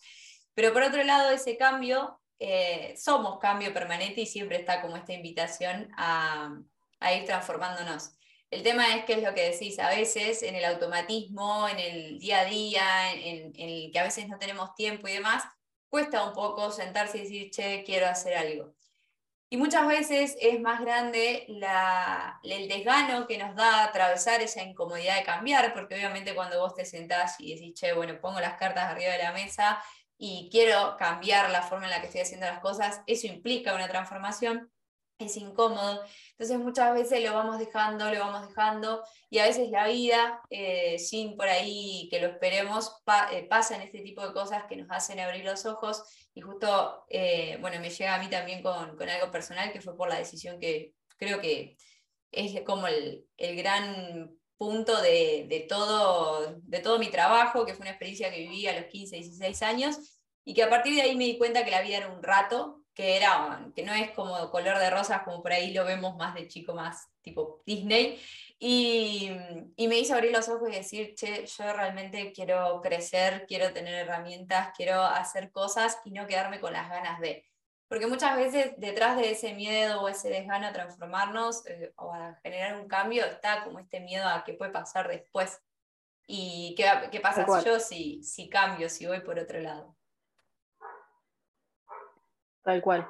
Pero 0.53 0.73
por 0.73 0.83
otro 0.83 1.03
lado, 1.03 1.31
ese 1.31 1.57
cambio, 1.57 2.19
eh, 2.39 2.95
somos 2.97 3.39
cambio 3.39 3.73
permanente 3.73 4.21
y 4.21 4.25
siempre 4.25 4.57
está 4.57 4.81
como 4.81 4.97
esta 4.97 5.13
invitación 5.13 5.89
a, 5.97 6.51
ir 7.15 7.25
transformándonos. 7.25 8.11
El 8.49 8.63
tema 8.63 8.95
es 8.95 9.05
que 9.05 9.13
es 9.13 9.23
lo 9.23 9.33
que 9.33 9.49
decís, 9.49 9.79
a 9.79 9.89
veces 9.89 10.43
en 10.43 10.55
el 10.55 10.65
automatismo, 10.65 11.67
en 11.69 11.79
el 11.79 12.19
día 12.19 12.41
a 12.41 12.45
día, 12.45 13.13
en 13.13 13.53
el 13.55 13.91
que 13.91 13.99
a 13.99 14.03
veces 14.03 14.27
no 14.27 14.37
tenemos 14.37 14.75
tiempo 14.75 15.07
y 15.07 15.13
demás, 15.13 15.43
cuesta 15.91 16.23
un 16.25 16.33
poco 16.33 16.71
sentarse 16.71 17.17
y 17.17 17.21
decir, 17.21 17.51
che, 17.51 17.83
quiero 17.85 18.07
hacer 18.07 18.35
algo. 18.35 18.73
Y 19.49 19.57
muchas 19.57 19.85
veces 19.85 20.37
es 20.39 20.61
más 20.61 20.79
grande 20.79 21.45
el 22.43 22.67
desgano 22.69 23.27
que 23.27 23.37
nos 23.37 23.53
da 23.53 23.83
atravesar 23.83 24.41
esa 24.41 24.63
incomodidad 24.63 25.17
de 25.17 25.23
cambiar, 25.23 25.73
porque 25.73 25.95
obviamente 25.95 26.33
cuando 26.33 26.61
vos 26.61 26.73
te 26.73 26.85
sentás 26.85 27.37
y 27.39 27.53
decís, 27.53 27.73
che, 27.73 27.91
bueno, 27.91 28.19
pongo 28.21 28.39
las 28.39 28.57
cartas 28.57 28.85
arriba 28.85 29.11
de 29.11 29.17
la 29.17 29.33
mesa 29.33 29.83
y 30.17 30.47
quiero 30.49 30.95
cambiar 30.97 31.49
la 31.49 31.63
forma 31.63 31.85
en 31.85 31.91
la 31.91 31.99
que 31.99 32.07
estoy 32.07 32.21
haciendo 32.21 32.45
las 32.45 32.59
cosas, 32.59 33.01
eso 33.05 33.27
implica 33.27 33.75
una 33.75 33.89
transformación 33.89 34.71
es 35.25 35.37
incómodo. 35.37 36.03
Entonces 36.31 36.57
muchas 36.57 36.93
veces 36.93 37.23
lo 37.23 37.33
vamos 37.33 37.59
dejando, 37.59 38.11
lo 38.11 38.19
vamos 38.19 38.47
dejando 38.47 39.03
y 39.29 39.39
a 39.39 39.45
veces 39.45 39.69
la 39.69 39.87
vida, 39.87 40.41
eh, 40.49 40.97
sin 40.99 41.37
por 41.37 41.47
ahí 41.47 42.07
que 42.09 42.19
lo 42.19 42.27
esperemos, 42.27 43.01
eh, 43.31 43.47
pasa 43.47 43.75
en 43.75 43.83
este 43.83 44.01
tipo 44.01 44.25
de 44.25 44.33
cosas 44.33 44.65
que 44.67 44.75
nos 44.75 44.89
hacen 44.89 45.19
abrir 45.19 45.45
los 45.45 45.65
ojos 45.65 46.03
y 46.33 46.41
justo, 46.41 47.05
eh, 47.09 47.57
bueno, 47.61 47.79
me 47.79 47.89
llega 47.89 48.15
a 48.15 48.19
mí 48.19 48.29
también 48.29 48.63
con, 48.63 49.01
algo 49.01 49.31
personal 49.31 49.71
que 49.71 49.81
fue 49.81 49.95
por 49.95 50.09
la 50.09 50.17
decisión 50.17 50.59
que 50.59 50.93
creo 51.17 51.39
que 51.39 51.77
es 52.31 52.61
como 52.63 52.87
el, 52.87 53.27
gran 53.37 54.31
punto 54.57 55.01
de, 55.01 55.65
todo, 55.67 56.55
de 56.61 56.79
todo 56.79 56.99
mi 56.99 57.09
trabajo, 57.09 57.65
que 57.65 57.73
fue 57.73 57.81
una 57.83 57.91
experiencia 57.91 58.31
que 58.31 58.39
viví 58.39 58.67
a 58.67 58.79
los 58.79 58.85
15, 58.85 59.15
16 59.15 59.61
años 59.63 60.21
y 60.45 60.53
que 60.53 60.63
a 60.63 60.69
partir 60.69 60.95
de 60.95 61.01
ahí 61.01 61.15
me 61.15 61.25
di 61.25 61.37
cuenta 61.37 61.65
que 61.65 61.71
la 61.71 61.81
vida 61.81 61.97
era 61.97 62.09
un 62.09 62.21
rato 62.23 62.80
que 62.93 63.17
era, 63.17 63.65
que 63.75 63.83
no 63.83 63.93
es 63.93 64.11
como 64.11 64.49
color 64.51 64.77
de 64.79 64.89
rosas 64.89 65.23
como 65.23 65.41
por 65.41 65.53
ahí 65.53 65.73
lo 65.73 65.85
vemos 65.85 66.15
más 66.17 66.33
de 66.35 66.47
chico, 66.47 66.73
más 66.73 67.09
tipo 67.21 67.61
Disney, 67.65 68.19
y, 68.59 69.31
y, 69.75 69.87
me 69.87 69.97
hizo 69.97 70.13
abrir 70.13 70.31
los 70.31 70.47
ojos 70.47 70.69
y 70.69 70.73
decir, 70.73 71.15
che, 71.15 71.47
yo 71.47 71.73
realmente 71.73 72.31
quiero 72.31 72.79
crecer, 72.81 73.45
quiero 73.47 73.73
tener 73.73 73.95
herramientas, 73.95 74.71
quiero 74.77 75.01
hacer 75.01 75.51
cosas 75.51 75.97
y 76.05 76.11
no 76.11 76.27
quedarme 76.27 76.59
con 76.59 76.73
las 76.73 76.87
ganas 76.87 77.19
de. 77.19 77.43
Porque 77.87 78.05
muchas 78.05 78.37
veces 78.37 78.73
detrás 78.77 79.17
de 79.17 79.31
ese 79.31 79.55
miedo 79.55 80.01
o 80.01 80.07
ese 80.07 80.29
desgano 80.29 80.67
a 80.67 80.73
transformarnos 80.73 81.65
eh, 81.65 81.91
o 81.97 82.13
a 82.13 82.39
generar 82.43 82.79
un 82.79 82.87
cambio 82.87 83.25
está 83.25 83.63
como 83.63 83.79
este 83.79 83.99
miedo 83.99 84.27
a 84.27 84.43
qué 84.43 84.53
puede 84.53 84.71
pasar 84.71 85.07
después. 85.07 85.59
¿Y 86.27 86.75
qué, 86.77 86.85
qué 87.11 87.19
pasa 87.19 87.45
yo 87.65 87.79
si, 87.79 88.23
si 88.23 88.47
cambio, 88.47 88.89
si 88.89 89.07
voy 89.07 89.21
por 89.21 89.39
otro 89.39 89.59
lado? 89.59 89.97
Tal 92.63 92.81
cual. 92.81 93.07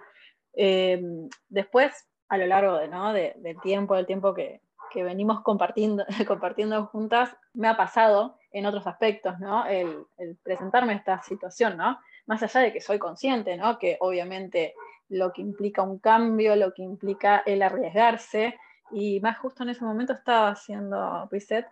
Eh, 0.53 1.01
después, 1.49 2.07
a 2.29 2.37
lo 2.37 2.45
largo 2.45 2.77
de, 2.77 2.87
¿no? 2.87 3.13
del 3.13 3.59
tiempo, 3.61 3.95
del 3.95 4.05
tiempo 4.05 4.33
que, 4.33 4.61
venimos 4.93 5.41
compartiendo, 5.41 6.05
compartiendo 6.27 6.85
juntas, 6.87 7.35
me 7.53 7.67
ha 7.67 7.77
pasado 7.77 8.37
en 8.51 8.65
otros 8.65 8.85
aspectos, 8.87 9.39
¿no? 9.39 9.65
El, 9.65 10.05
presentarme 10.43 10.93
esta 10.93 11.21
situación, 11.23 11.77
¿no? 11.77 11.99
Más 12.25 12.43
allá 12.43 12.59
de 12.59 12.73
que 12.73 12.81
soy 12.81 12.99
consciente, 12.99 13.55
¿no? 13.55 13.79
Que 13.79 13.97
obviamente 14.01 14.75
lo 15.07 15.31
que 15.31 15.41
implica 15.41 15.81
un 15.81 15.99
cambio, 15.99 16.55
lo 16.55 16.73
que 16.73 16.83
implica 16.83 17.43
el 17.45 17.61
arriesgarse, 17.61 18.57
y 18.91 19.21
más 19.21 19.37
justo 19.37 19.63
en 19.63 19.69
ese 19.69 19.85
momento 19.85 20.13
estaba 20.13 20.49
haciendo 20.49 21.27
reset, 21.31 21.67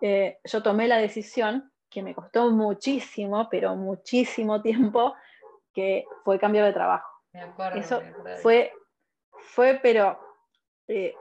eh, 0.00 0.38
yo 0.44 0.62
tomé 0.62 0.88
la 0.88 0.96
decisión 0.96 1.70
que 1.88 2.02
me 2.02 2.14
costó 2.14 2.50
muchísimo, 2.50 3.48
pero 3.50 3.76
muchísimo 3.76 4.62
tiempo, 4.62 5.14
que 5.74 6.04
fue 6.24 6.38
cambio 6.38 6.64
de 6.64 6.72
trabajo. 6.72 7.11
Eso 7.74 8.02
fue, 8.42 8.72
fue, 9.38 9.80
pero 9.82 10.18
eh, 10.88 11.14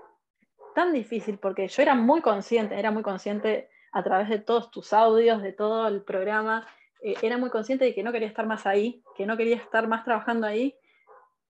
tan 0.76 0.94
difícil 0.94 1.38
porque 1.38 1.68
yo 1.68 1.82
era 1.82 1.96
muy 1.96 2.22
consciente, 2.22 2.78
era 2.78 2.92
muy 2.92 3.04
consciente 3.04 3.70
a 3.92 4.04
través 4.04 4.30
de 4.30 4.40
todos 4.40 4.72
tus 4.72 4.94
audios, 4.94 5.42
de 5.42 5.54
todo 5.54 5.88
el 5.88 6.04
programa, 6.04 6.68
eh, 7.02 7.16
era 7.22 7.38
muy 7.38 7.50
consciente 7.50 7.86
de 7.86 7.96
que 7.96 8.04
no 8.04 8.12
quería 8.12 8.28
estar 8.28 8.46
más 8.46 8.66
ahí, 8.66 9.04
que 9.16 9.26
no 9.26 9.38
quería 9.38 9.58
estar 9.58 9.88
más 9.88 10.04
trabajando 10.04 10.48
ahí, 10.48 10.78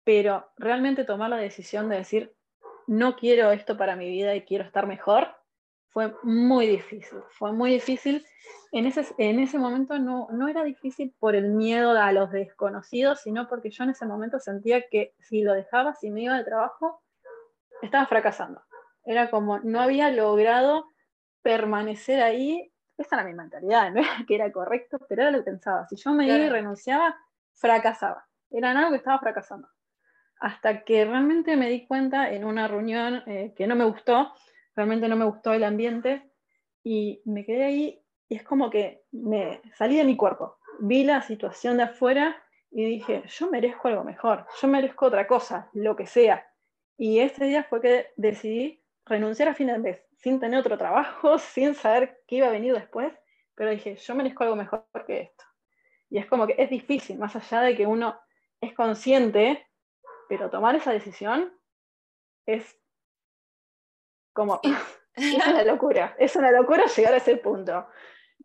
pero 0.03 0.51
realmente 0.57 1.03
tomar 1.03 1.29
la 1.29 1.37
decisión 1.37 1.89
de 1.89 1.97
decir, 1.97 2.35
no 2.87 3.15
quiero 3.15 3.51
esto 3.51 3.77
para 3.77 3.95
mi 3.95 4.09
vida 4.09 4.35
y 4.35 4.41
quiero 4.41 4.63
estar 4.63 4.87
mejor, 4.87 5.35
fue 5.93 6.15
muy 6.23 6.65
difícil, 6.65 7.19
fue 7.29 7.53
muy 7.53 7.71
difícil. 7.71 8.25
En 8.71 8.87
ese, 8.87 9.05
en 9.19 9.39
ese 9.39 9.59
momento 9.59 9.99
no, 9.99 10.27
no 10.31 10.47
era 10.47 10.63
difícil 10.63 11.13
por 11.19 11.35
el 11.35 11.49
miedo 11.49 11.91
a 11.91 12.11
los 12.11 12.31
desconocidos, 12.31 13.21
sino 13.21 13.47
porque 13.47 13.69
yo 13.69 13.83
en 13.83 13.91
ese 13.91 14.07
momento 14.07 14.39
sentía 14.39 14.89
que 14.89 15.13
si 15.19 15.43
lo 15.43 15.53
dejaba, 15.53 15.93
si 15.93 16.09
me 16.09 16.23
iba 16.23 16.35
de 16.35 16.43
trabajo, 16.43 17.03
estaba 17.83 18.07
fracasando. 18.07 18.63
Era 19.05 19.29
como, 19.29 19.59
no 19.59 19.79
había 19.79 20.09
logrado 20.09 20.87
permanecer 21.43 22.23
ahí. 22.23 22.73
Esa 22.97 23.17
era 23.17 23.25
mi 23.25 23.35
mentalidad, 23.35 23.91
no 23.91 23.99
era 23.99 24.09
que 24.27 24.35
era 24.35 24.51
correcto, 24.51 24.97
pero 25.07 25.21
era 25.21 25.31
lo 25.31 25.39
que 25.39 25.51
pensaba. 25.51 25.87
Si 25.87 25.95
yo 25.95 26.11
me 26.11 26.25
iba 26.25 26.37
y 26.37 26.49
renunciaba, 26.49 27.15
fracasaba. 27.53 28.25
Era 28.49 28.71
algo 28.71 28.89
que 28.89 28.97
estaba 28.97 29.19
fracasando. 29.19 29.67
Hasta 30.39 30.83
que 30.83 31.05
realmente 31.05 31.55
me 31.55 31.69
di 31.69 31.85
cuenta 31.85 32.31
en 32.31 32.45
una 32.45 32.67
reunión 32.67 33.21
eh, 33.27 33.53
que 33.55 33.67
no 33.67 33.75
me 33.75 33.85
gustó, 33.85 34.33
realmente 34.75 35.07
no 35.07 35.15
me 35.15 35.25
gustó 35.25 35.53
el 35.53 35.63
ambiente 35.63 36.31
y 36.83 37.21
me 37.25 37.45
quedé 37.45 37.63
ahí 37.63 38.03
y 38.29 38.35
es 38.35 38.43
como 38.43 38.69
que 38.69 39.03
me 39.11 39.61
salí 39.75 39.97
de 39.97 40.03
mi 40.03 40.17
cuerpo, 40.17 40.57
vi 40.79 41.03
la 41.03 41.21
situación 41.21 41.77
de 41.77 41.83
afuera 41.83 42.43
y 42.71 42.85
dije, 42.85 43.23
yo 43.27 43.51
merezco 43.51 43.87
algo 43.87 44.03
mejor, 44.03 44.47
yo 44.59 44.67
merezco 44.67 45.05
otra 45.05 45.27
cosa, 45.27 45.69
lo 45.73 45.95
que 45.95 46.07
sea. 46.07 46.45
Y 46.97 47.19
ese 47.19 47.45
día 47.45 47.63
fue 47.63 47.81
que 47.81 48.07
decidí 48.15 48.83
renunciar 49.05 49.49
a 49.49 49.53
fin 49.53 49.67
de 49.67 50.03
sin 50.17 50.39
tener 50.39 50.59
otro 50.59 50.77
trabajo, 50.77 51.37
sin 51.37 51.75
saber 51.75 52.23
qué 52.27 52.37
iba 52.37 52.47
a 52.47 52.51
venir 52.51 52.73
después, 52.73 53.13
pero 53.55 53.69
dije, 53.69 53.95
yo 53.95 54.15
merezco 54.15 54.43
algo 54.43 54.55
mejor 54.55 54.85
que 55.05 55.21
esto. 55.21 55.43
Y 56.09 56.17
es 56.17 56.25
como 56.25 56.47
que 56.47 56.55
es 56.57 56.69
difícil, 56.69 57.19
más 57.19 57.35
allá 57.35 57.61
de 57.61 57.75
que 57.75 57.85
uno 57.85 58.19
es 58.61 58.73
consciente, 58.73 59.67
pero 60.29 60.49
tomar 60.49 60.75
esa 60.75 60.91
decisión 60.91 61.53
es 62.45 62.79
como, 64.33 64.59
es 65.15 65.47
una 65.47 65.63
locura, 65.63 66.15
es 66.17 66.35
una 66.35 66.51
locura 66.51 66.85
llegar 66.85 67.13
a 67.13 67.17
ese 67.17 67.37
punto. 67.37 67.87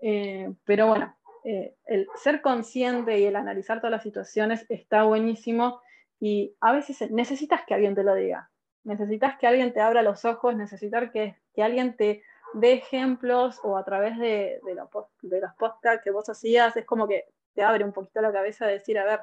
Eh, 0.00 0.52
pero 0.64 0.86
bueno, 0.88 1.16
eh, 1.44 1.74
el 1.86 2.08
ser 2.16 2.40
consciente 2.40 3.18
y 3.18 3.24
el 3.24 3.36
analizar 3.36 3.78
todas 3.78 3.92
las 3.92 4.02
situaciones 4.02 4.66
está 4.68 5.04
buenísimo 5.04 5.80
y 6.20 6.54
a 6.60 6.72
veces 6.72 7.10
necesitas 7.10 7.62
que 7.66 7.74
alguien 7.74 7.94
te 7.94 8.04
lo 8.04 8.14
diga, 8.14 8.50
necesitas 8.84 9.38
que 9.38 9.46
alguien 9.46 9.72
te 9.72 9.80
abra 9.80 10.02
los 10.02 10.24
ojos, 10.24 10.54
necesitas 10.54 11.10
que, 11.10 11.36
que 11.54 11.62
alguien 11.62 11.96
te 11.96 12.22
dé 12.54 12.72
ejemplos 12.72 13.60
o 13.62 13.76
a 13.76 13.84
través 13.84 14.18
de, 14.18 14.60
de, 14.64 14.74
de 15.22 15.40
los 15.40 15.54
podcasts 15.54 16.02
que 16.02 16.10
vos 16.10 16.28
hacías, 16.28 16.76
es 16.76 16.84
como 16.84 17.06
que 17.06 17.26
te 17.54 17.62
abre 17.62 17.84
un 17.84 17.92
poquito 17.92 18.20
la 18.20 18.32
cabeza 18.32 18.66
de 18.66 18.74
decir, 18.74 18.98
a 18.98 19.04
ver, 19.04 19.20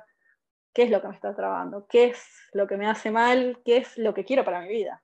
¿qué 0.73 0.83
es 0.83 0.91
lo 0.91 1.01
que 1.01 1.07
me 1.07 1.15
está 1.15 1.33
trabando? 1.35 1.87
¿Qué 1.87 2.05
es 2.05 2.49
lo 2.53 2.67
que 2.67 2.77
me 2.77 2.87
hace 2.87 3.11
mal? 3.11 3.61
¿Qué 3.63 3.77
es 3.77 3.97
lo 3.97 4.13
que 4.13 4.25
quiero 4.25 4.43
para 4.43 4.61
mi 4.61 4.69
vida? 4.69 5.01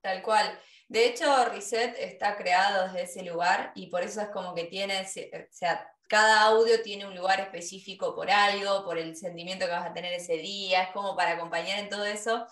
Tal 0.00 0.22
cual. 0.22 0.58
De 0.88 1.06
hecho, 1.06 1.44
Reset 1.46 1.94
está 1.98 2.36
creado 2.36 2.84
desde 2.86 3.02
ese 3.02 3.22
lugar 3.22 3.72
y 3.74 3.88
por 3.88 4.02
eso 4.02 4.20
es 4.22 4.28
como 4.28 4.54
que 4.54 4.64
tiene, 4.64 5.02
o 5.02 5.06
sea, 5.50 5.86
cada 6.08 6.42
audio 6.44 6.82
tiene 6.82 7.06
un 7.06 7.14
lugar 7.14 7.40
específico 7.40 8.14
por 8.14 8.30
algo, 8.30 8.84
por 8.84 8.98
el 8.98 9.14
sentimiento 9.14 9.66
que 9.66 9.72
vas 9.72 9.86
a 9.86 9.92
tener 9.92 10.14
ese 10.14 10.38
día, 10.38 10.84
es 10.84 10.90
como 10.90 11.14
para 11.14 11.32
acompañar 11.32 11.78
en 11.78 11.90
todo 11.90 12.04
eso. 12.06 12.46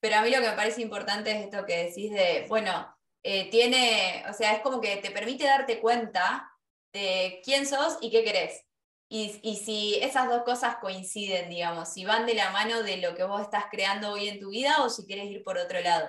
Pero 0.00 0.16
a 0.16 0.22
mí 0.22 0.30
lo 0.30 0.40
que 0.40 0.48
me 0.48 0.56
parece 0.56 0.82
importante 0.82 1.30
es 1.30 1.44
esto 1.44 1.66
que 1.66 1.84
decís 1.84 2.10
de, 2.12 2.46
bueno, 2.48 2.94
eh, 3.22 3.50
tiene, 3.50 4.24
o 4.28 4.32
sea, 4.32 4.54
es 4.54 4.60
como 4.62 4.80
que 4.80 4.96
te 4.98 5.10
permite 5.10 5.44
darte 5.44 5.80
cuenta 5.80 6.50
de 6.92 7.40
quién 7.44 7.66
sos 7.66 7.98
y 8.00 8.10
qué 8.10 8.24
querés. 8.24 8.64
y, 9.08 9.38
y, 9.42 9.56
si 9.56 9.96
esas 10.02 10.28
dos 10.28 10.42
cosas 10.44 10.76
coinciden, 10.76 11.50
digamos, 11.50 11.92
si 11.92 12.04
van 12.04 12.26
de 12.26 12.34
la 12.34 12.50
mano 12.50 12.82
de 12.82 12.98
lo 12.98 13.14
que 13.14 13.24
vos 13.24 13.42
estás 13.42 13.66
creando 13.70 14.12
hoy 14.12 14.28
en 14.28 14.40
tu 14.40 14.50
vida 14.50 14.82
o 14.82 14.90
si 14.90 15.06
quieres 15.06 15.26
ir 15.26 15.42
por 15.44 15.58
otro 15.58 15.80
lado. 15.80 16.08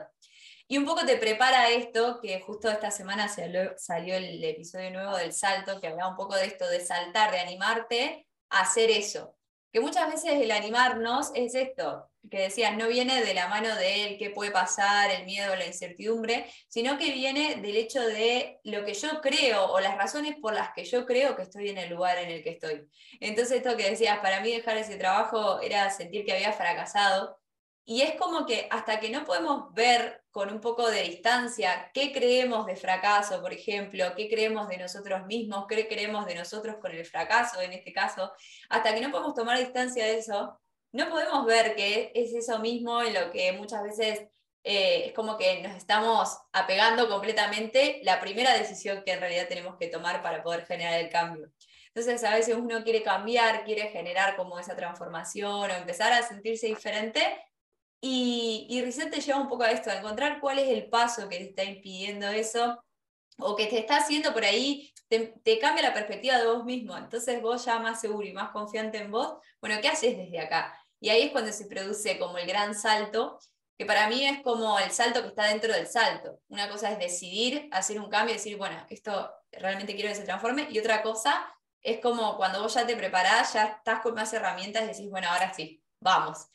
Y 0.67 0.77
un 0.79 0.85
poco 0.85 1.05
te 1.05 1.17
prepara 1.17 1.69
esto, 1.69 2.19
que 2.19 2.41
justo 2.41 2.71
esta 2.71 2.89
semana 2.89 3.27
salió 3.27 4.15
el 4.15 4.43
episodio 4.43 4.89
nuevo 4.89 5.15
del 5.15 5.31
salto, 5.31 5.79
que 5.79 5.87
hablaba 5.87 6.09
un 6.09 6.15
poco 6.15 6.35
de 6.35 6.45
esto, 6.45 6.67
de 6.67 6.83
saltar, 6.83 7.31
de 7.31 7.39
animarte 7.39 8.27
a 8.49 8.61
hacer 8.61 8.89
eso. 8.89 9.35
Que 9.71 9.79
muchas 9.79 10.09
veces 10.09 10.41
el 10.41 10.49
animarnos 10.51 11.31
es 11.35 11.53
esto, 11.53 12.09
que 12.31 12.39
decías, 12.39 12.75
no 12.77 12.87
viene 12.87 13.23
de 13.23 13.33
la 13.35 13.47
mano 13.47 13.75
de 13.75 14.05
él, 14.05 14.17
qué 14.17 14.31
puede 14.31 14.49
pasar, 14.49 15.11
el 15.11 15.25
miedo, 15.25 15.55
la 15.55 15.67
incertidumbre, 15.67 16.49
sino 16.67 16.97
que 16.97 17.11
viene 17.11 17.57
del 17.57 17.75
hecho 17.75 18.01
de 18.01 18.59
lo 18.63 18.85
que 18.85 18.93
yo 18.95 19.21
creo 19.21 19.65
o 19.65 19.79
las 19.79 19.97
razones 19.97 20.35
por 20.41 20.55
las 20.55 20.69
que 20.73 20.85
yo 20.85 21.05
creo 21.05 21.35
que 21.35 21.43
estoy 21.43 21.69
en 21.69 21.77
el 21.77 21.89
lugar 21.89 22.17
en 22.17 22.31
el 22.31 22.41
que 22.41 22.51
estoy. 22.51 22.87
Entonces 23.19 23.57
esto 23.57 23.77
que 23.77 23.91
decías, 23.91 24.17
para 24.19 24.39
mí 24.39 24.51
dejar 24.51 24.77
ese 24.77 24.95
trabajo 24.95 25.59
era 25.61 25.91
sentir 25.91 26.25
que 26.25 26.33
había 26.33 26.53
fracasado 26.53 27.37
y 27.87 28.01
es 28.01 28.15
como 28.15 28.47
que 28.47 28.67
hasta 28.71 28.99
que 28.99 29.09
no 29.09 29.23
podemos 29.23 29.71
ver 29.73 30.23
con 30.31 30.51
un 30.51 30.59
poco 30.59 30.89
de 30.89 31.03
distancia 31.03 31.91
qué 31.93 32.11
creemos 32.11 32.65
de 32.65 32.75
fracaso, 32.75 33.41
por 33.41 33.53
ejemplo, 33.53 34.13
qué 34.15 34.27
creemos 34.27 34.67
de 34.67 34.77
nosotros 34.77 35.25
mismos, 35.27 35.67
qué 35.69 35.87
creemos 35.87 36.25
de 36.25 36.33
nosotros 36.33 36.77
con 36.81 36.91
el 36.91 37.05
fracaso 37.05 37.61
en 37.61 37.73
este 37.73 37.93
caso, 37.93 38.31
hasta 38.69 38.93
que 38.93 39.01
no 39.01 39.11
podemos 39.11 39.35
tomar 39.35 39.59
distancia 39.59 40.03
de 40.03 40.17
eso, 40.17 40.59
no 40.93 41.09
podemos 41.09 41.45
ver 41.45 41.75
que 41.75 42.11
es 42.15 42.33
eso 42.33 42.57
mismo 42.59 43.03
en 43.03 43.13
lo 43.13 43.31
que 43.31 43.51
muchas 43.51 43.83
veces 43.83 44.27
eh, 44.63 45.07
es 45.07 45.13
como 45.13 45.37
que 45.37 45.61
nos 45.61 45.75
estamos 45.77 46.39
apegando 46.53 47.07
completamente 47.07 48.01
la 48.03 48.19
primera 48.19 48.57
decisión 48.57 49.03
que 49.05 49.11
en 49.11 49.19
realidad 49.19 49.47
tenemos 49.47 49.77
que 49.77 49.89
tomar 49.89 50.23
para 50.23 50.41
poder 50.41 50.65
generar 50.65 50.99
el 50.99 51.09
cambio. 51.09 51.51
Entonces 51.93 52.23
a 52.23 52.33
veces 52.33 52.55
uno 52.55 52.83
quiere 52.83 53.03
cambiar, 53.03 53.63
quiere 53.63 53.89
generar 53.89 54.35
como 54.35 54.57
esa 54.57 54.75
transformación 54.75 55.69
o 55.69 55.73
empezar 55.73 56.11
a 56.13 56.23
sentirse 56.23 56.65
diferente 56.65 57.21
y, 58.01 58.67
y 58.69 59.09
te 59.09 59.21
lleva 59.21 59.39
un 59.39 59.47
poco 59.47 59.63
a 59.63 59.71
esto, 59.71 59.89
a 59.89 59.95
encontrar 59.95 60.39
cuál 60.39 60.59
es 60.59 60.69
el 60.69 60.89
paso 60.89 61.27
que 61.29 61.37
te 61.37 61.49
está 61.49 61.63
impidiendo 61.63 62.27
eso 62.27 62.83
o 63.37 63.55
que 63.55 63.67
te 63.67 63.79
está 63.79 63.97
haciendo 63.97 64.33
por 64.33 64.45
ahí, 64.45 64.93
te, 65.07 65.59
cambia 65.59 65.83
la 65.83 65.93
perspectiva 65.93 66.37
de 66.37 66.47
vos 66.47 66.65
mismo. 66.65 66.97
Entonces 66.97 67.41
vos 67.41 67.65
ya 67.65 67.79
más 67.79 67.99
seguro 67.99 68.25
y 68.25 68.33
más 68.33 68.51
confiante 68.51 68.97
en 68.97 69.11
vos, 69.11 69.35
bueno, 69.61 69.77
¿qué 69.81 69.89
haces 69.89 70.17
desde 70.17 70.39
acá? 70.39 70.77
Y 70.99 71.09
ahí 71.09 71.23
es 71.23 71.31
cuando 71.31 71.51
se 71.51 71.65
produce 71.65 72.17
como 72.17 72.37
el 72.37 72.47
gran 72.47 72.73
salto, 72.75 73.39
que 73.77 73.85
para 73.85 74.07
mí 74.07 74.25
es 74.25 74.41
como 74.41 74.79
el 74.79 74.91
salto 74.91 75.21
que 75.21 75.27
está 75.29 75.45
dentro 75.47 75.73
del 75.73 75.87
salto. 75.87 76.39
Una 76.47 76.69
cosa 76.69 76.91
es 76.91 76.99
decidir 76.99 77.67
hacer 77.71 77.99
un 77.99 78.09
cambio 78.09 78.33
decir, 78.33 78.57
bueno, 78.57 78.85
esto 78.89 79.29
realmente 79.51 79.95
quiero 79.95 80.09
que 80.09 80.15
se 80.15 80.23
transforme, 80.23 80.67
y 80.69 80.79
otra 80.79 81.01
cosa 81.01 81.45
es 81.81 81.99
como 81.99 82.37
cuando 82.37 82.61
vos 82.61 82.73
ya 82.73 82.87
te 82.87 82.95
preparás, 82.95 83.53
ya 83.53 83.65
estás 83.65 83.99
con 84.01 84.15
más 84.15 84.33
herramientas 84.33 84.83
y 84.83 84.87
decís, 84.87 85.09
bueno, 85.09 85.29
ahora 85.29 85.53
sí, 85.53 85.83
vamos. 85.99 86.47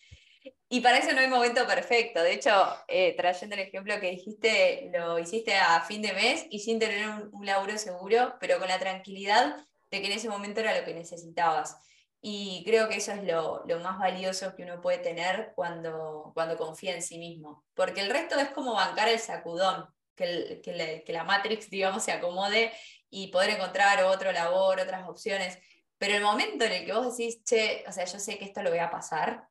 Y 0.73 0.83
para 0.83 0.99
eso 0.99 1.13
no 1.13 1.21
hay 1.21 1.27
momento 1.27 1.67
perfecto. 1.67 2.23
De 2.23 2.33
hecho, 2.33 2.53
eh, 2.87 3.17
trayendo 3.17 3.57
el 3.57 3.63
ejemplo 3.63 3.99
que 3.99 4.13
dijiste, 4.13 4.89
lo 4.95 5.19
hiciste 5.19 5.57
a 5.57 5.81
fin 5.81 6.01
de 6.01 6.13
mes 6.13 6.47
y 6.49 6.61
sin 6.61 6.79
tener 6.79 7.09
un, 7.33 7.45
laburo 7.45 7.77
seguro, 7.77 8.37
pero 8.39 8.61
con 8.61 8.69
la 8.69 8.79
tranquilidad 8.79 9.57
de 9.91 10.01
que 10.01 10.07
en 10.07 10.13
ese 10.13 10.29
momento 10.29 10.61
era 10.61 10.79
lo 10.79 10.85
que 10.85 10.95
necesitabas. 10.95 11.77
Y 12.21 12.63
creo 12.65 12.89
que 12.89 12.99
eso 12.99 13.11
es 13.11 13.25
lo, 13.25 13.65
más 13.81 13.99
valioso 13.99 14.55
que 14.55 14.63
uno 14.63 14.81
puede 14.81 14.99
tener 14.99 15.55
cuando, 15.57 16.31
cuando 16.35 16.57
confía 16.57 16.95
en 16.95 17.03
sí 17.03 17.19
mismo. 17.19 17.65
Porque 17.75 18.03
el 18.03 18.11
resto 18.11 18.39
es 18.39 18.51
como 18.51 18.75
bancar 18.75 19.09
el 19.09 19.19
sacudón, 19.19 19.89
que, 20.15 20.61
que 20.63 21.13
la 21.13 21.25
Matrix, 21.25 21.69
digamos, 21.69 22.05
se 22.05 22.13
acomode 22.13 22.71
y 23.11 23.27
poder 23.33 23.51
encontrar 23.51 24.05
otro 24.05 24.31
labor, 24.31 24.79
otras 24.79 25.09
opciones. 25.09 25.59
Pero 25.99 26.15
el 26.15 26.23
momento 26.23 26.65
en 26.65 26.73
el 26.73 26.87
que 26.87 26.93
vos 26.93 27.17
decís, 27.17 27.43
che, 27.43 27.83
o 27.89 27.93
sea, 27.93 28.05
yo 28.05 28.21
sé 28.21 28.39
que 28.39 28.45
esto 28.45 28.63
lo 28.63 28.71
voy 28.71 28.79
a 28.79 28.91
pasar, 28.91 29.51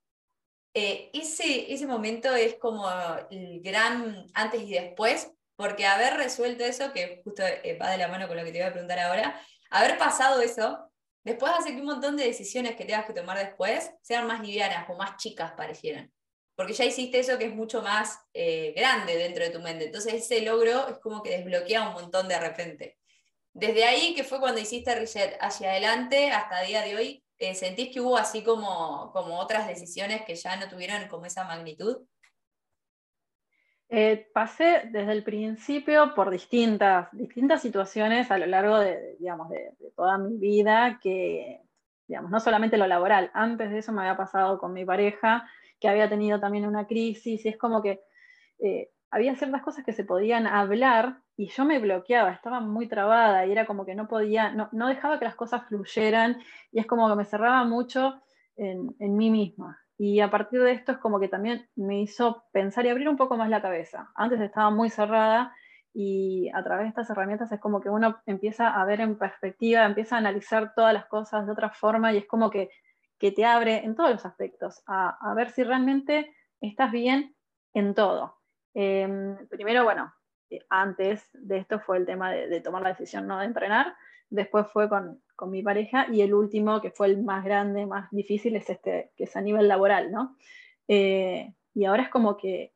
eh, 0.73 1.09
ese, 1.13 1.73
ese 1.73 1.87
momento 1.87 2.33
es 2.35 2.55
como 2.55 2.87
el 3.31 3.61
gran 3.61 4.27
antes 4.33 4.61
y 4.61 4.71
después, 4.71 5.31
porque 5.55 5.85
haber 5.85 6.15
resuelto 6.15 6.63
eso, 6.63 6.93
que 6.93 7.21
justo 7.23 7.43
eh, 7.45 7.77
va 7.81 7.89
de 7.89 7.97
la 7.97 8.07
mano 8.07 8.27
con 8.27 8.37
lo 8.37 8.43
que 8.43 8.51
te 8.51 8.59
voy 8.59 8.67
a 8.67 8.71
preguntar 8.71 8.99
ahora, 8.99 9.41
haber 9.71 9.97
pasado 9.97 10.41
eso, 10.41 10.91
después 11.23 11.51
hace 11.57 11.71
que 11.71 11.81
un 11.81 11.87
montón 11.87 12.15
de 12.17 12.25
decisiones 12.25 12.75
que 12.75 12.85
tengas 12.85 13.05
que 13.05 13.13
tomar 13.13 13.37
después 13.37 13.91
sean 14.01 14.27
más 14.27 14.41
livianas 14.41 14.89
o 14.89 14.95
más 14.95 15.17
chicas 15.17 15.53
parecieran. 15.53 16.11
Porque 16.55 16.73
ya 16.73 16.85
hiciste 16.85 17.19
eso 17.19 17.37
que 17.37 17.45
es 17.45 17.55
mucho 17.55 17.81
más 17.81 18.19
eh, 18.33 18.73
grande 18.75 19.15
dentro 19.15 19.43
de 19.45 19.49
tu 19.49 19.61
mente. 19.61 19.85
Entonces 19.85 20.13
ese 20.13 20.41
logro 20.41 20.89
es 20.89 20.99
como 20.99 21.23
que 21.23 21.37
desbloquea 21.37 21.87
un 21.87 21.93
montón 21.93 22.27
de 22.27 22.39
repente. 22.39 22.97
Desde 23.53 23.85
ahí, 23.85 24.13
que 24.13 24.23
fue 24.23 24.39
cuando 24.39 24.59
hiciste 24.59 24.93
reset 24.93 25.37
hacia 25.39 25.71
adelante, 25.71 26.31
hasta 26.31 26.61
el 26.61 26.67
día 26.67 26.81
de 26.81 26.95
hoy, 26.95 27.23
eh, 27.39 27.55
¿sentís 27.55 27.93
que 27.93 28.01
hubo 28.01 28.17
así 28.17 28.43
como, 28.43 29.11
como 29.13 29.39
otras 29.39 29.67
decisiones 29.67 30.23
que 30.23 30.35
ya 30.35 30.57
no 30.57 30.67
tuvieron 30.67 31.07
como 31.07 31.25
esa 31.25 31.45
magnitud? 31.45 32.05
Eh, 33.91 34.29
pasé 34.33 34.83
desde 34.91 35.13
el 35.13 35.23
principio 35.23 36.13
por 36.13 36.29
distintas, 36.29 37.07
distintas 37.11 37.61
situaciones 37.61 38.29
a 38.29 38.37
lo 38.37 38.45
largo 38.45 38.77
de, 38.77 39.15
digamos, 39.17 39.49
de, 39.49 39.71
toda 39.95 40.17
mi 40.19 40.37
vida, 40.37 40.99
que 41.01 41.61
digamos, 42.07 42.29
no 42.29 42.39
solamente 42.39 42.77
lo 42.77 42.87
laboral, 42.87 43.31
antes 43.33 43.71
de 43.71 43.79
eso 43.79 43.91
me 43.91 44.01
había 44.01 44.17
pasado 44.17 44.59
con 44.59 44.73
mi 44.73 44.85
pareja, 44.85 45.49
que 45.79 45.87
había 45.87 46.09
tenido 46.09 46.39
también 46.39 46.67
una 46.67 46.85
crisis, 46.85 47.45
y 47.45 47.49
es 47.49 47.57
como 47.57 47.81
que 47.81 48.01
eh, 48.59 48.91
había 49.09 49.35
ciertas 49.35 49.63
cosas 49.63 49.85
que 49.85 49.93
se 49.93 50.03
podían 50.03 50.45
hablar 50.45 51.21
y 51.39 51.47
yo 51.47 51.63
me 51.63 51.79
bloqueaba, 51.79 52.31
estaba 52.31 52.59
muy 52.59 52.89
trabada 52.89 53.45
y 53.45 53.53
era 53.53 53.65
como 53.65 53.85
que 53.85 53.95
no 53.95 54.09
podía, 54.09 54.51
no, 54.51 54.67
no 54.73 54.89
dejaba 54.89 55.19
que 55.19 55.23
las 55.23 55.35
cosas 55.35 55.63
fluyeran 55.69 56.37
y 56.69 56.81
es 56.81 56.85
como 56.85 57.07
que 57.07 57.15
me 57.15 57.23
cerraba 57.23 57.63
mucho 57.63 58.21
en, 58.57 58.93
en, 58.99 59.15
mí 59.15 59.31
misma. 59.31 59.79
Y 59.97 60.19
a 60.19 60.29
partir 60.29 60.61
de 60.61 60.73
esto 60.73 60.91
es 60.91 60.97
como 60.97 61.17
que 61.17 61.29
también 61.29 61.65
me 61.77 62.01
hizo 62.01 62.43
pensar 62.51 62.85
y 62.85 62.89
abrir 62.89 63.07
un 63.07 63.15
poco 63.15 63.37
más 63.37 63.49
la 63.49 63.61
cabeza. 63.61 64.11
Antes 64.15 64.41
estaba 64.41 64.69
muy 64.69 64.89
cerrada 64.89 65.55
y 65.93 66.49
a 66.53 66.61
través 66.61 66.83
de 66.83 66.89
estas 66.89 67.09
herramientas 67.09 67.49
es 67.53 67.61
como 67.61 67.79
que 67.79 67.89
uno 67.89 68.17
empieza 68.25 68.67
a 68.67 68.83
ver 68.83 68.99
en 68.99 69.17
perspectiva, 69.17 69.85
empieza 69.85 70.15
a 70.17 70.19
analizar 70.19 70.73
todas 70.75 70.93
las 70.93 71.05
cosas 71.05 71.45
de 71.45 71.53
otra 71.53 71.69
forma 71.69 72.11
y 72.11 72.17
es 72.17 72.27
como 72.27 72.49
que, 72.49 72.69
que 73.17 73.31
te 73.31 73.45
abre 73.45 73.85
en 73.85 73.95
todos 73.95 74.11
los 74.11 74.25
aspectos 74.25 74.83
a, 74.87 75.17
a 75.21 75.33
ver 75.35 75.51
si 75.51 75.63
realmente 75.63 76.35
estás 76.59 76.91
bien 76.91 77.33
en 77.73 77.95
todo. 77.95 78.35
Em, 78.73 79.47
primero, 79.47 79.85
bueno, 79.85 80.13
eh, 80.13 80.18
antes 80.69 81.29
de 81.33 81.57
esto 81.57 81.79
fue 81.79 81.97
el 81.97 82.05
tema 82.05 82.31
de, 82.31 82.61
tomar 82.61 82.81
la 82.81 82.89
decisión 82.89 83.27
no 83.27 83.39
de 83.39 83.45
entrenar, 83.45 83.95
después 84.29 84.67
fue 84.67 84.89
con, 84.89 85.21
con, 85.35 85.51
mi 85.51 85.61
pareja 85.61 86.07
y 86.11 86.21
el 86.21 86.33
último, 86.33 86.81
que 86.81 86.91
fue 86.91 87.07
el 87.07 87.23
más 87.23 87.43
grande, 87.43 87.85
más 87.85 88.09
difícil, 88.11 88.55
es 88.55 88.69
este, 88.69 89.11
que 89.15 89.25
es 89.25 89.35
a 89.35 89.41
nivel 89.41 89.67
laboral, 89.67 90.11
¿no? 90.11 90.35
Eh, 90.87 91.53
y 91.73 91.85
ahora 91.85 92.03
es 92.03 92.09
como 92.09 92.35
que 92.37 92.73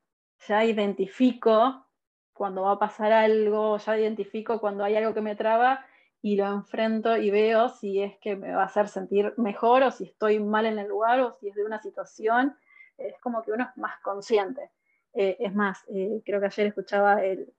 ya 0.48 0.64
identifico 0.64 1.88
cuando 2.34 2.64
va 2.64 2.74
a 2.74 2.80
pasar 2.80 3.12
algo, 3.12 3.78
ya 3.78 3.98
identifico 3.98 4.60
cuando 4.60 4.84
hay 4.84 4.96
algo 4.96 5.14
que 5.14 5.22
me 5.22 5.36
traba 5.36 5.86
y 6.22 6.36
lo 6.36 6.46
enfrento 6.48 7.18
y 7.18 7.30
veo 7.30 7.70
si 7.70 8.02
es 8.02 8.18
que 8.20 8.36
me 8.36 8.54
va 8.54 8.64
a 8.64 8.66
hacer 8.66 8.88
sentir 8.88 9.34
mejor 9.38 9.84
o 9.84 9.92
si 9.92 10.06
estoy 10.06 10.40
mal 10.40 10.66
en 10.66 10.80
el 10.80 10.88
lugar 10.88 11.20
o 11.20 11.34
si 11.34 11.50
es 11.50 11.56
de 11.56 11.66
una 11.66 11.82
situación. 11.82 12.56
Es 12.98 13.20
como 13.20 13.44
que 13.44 13.52
uno 13.52 13.68
es 13.70 13.78
más 13.78 14.00
consciente. 14.02 14.72
Eh, 15.14 15.38
es 15.40 15.54
más, 15.54 15.84
eh, 15.90 16.22
creo 16.26 16.40
que 16.40 16.48
ayer 16.48 16.68
escuchaba 16.68 17.24
el, 17.24 17.54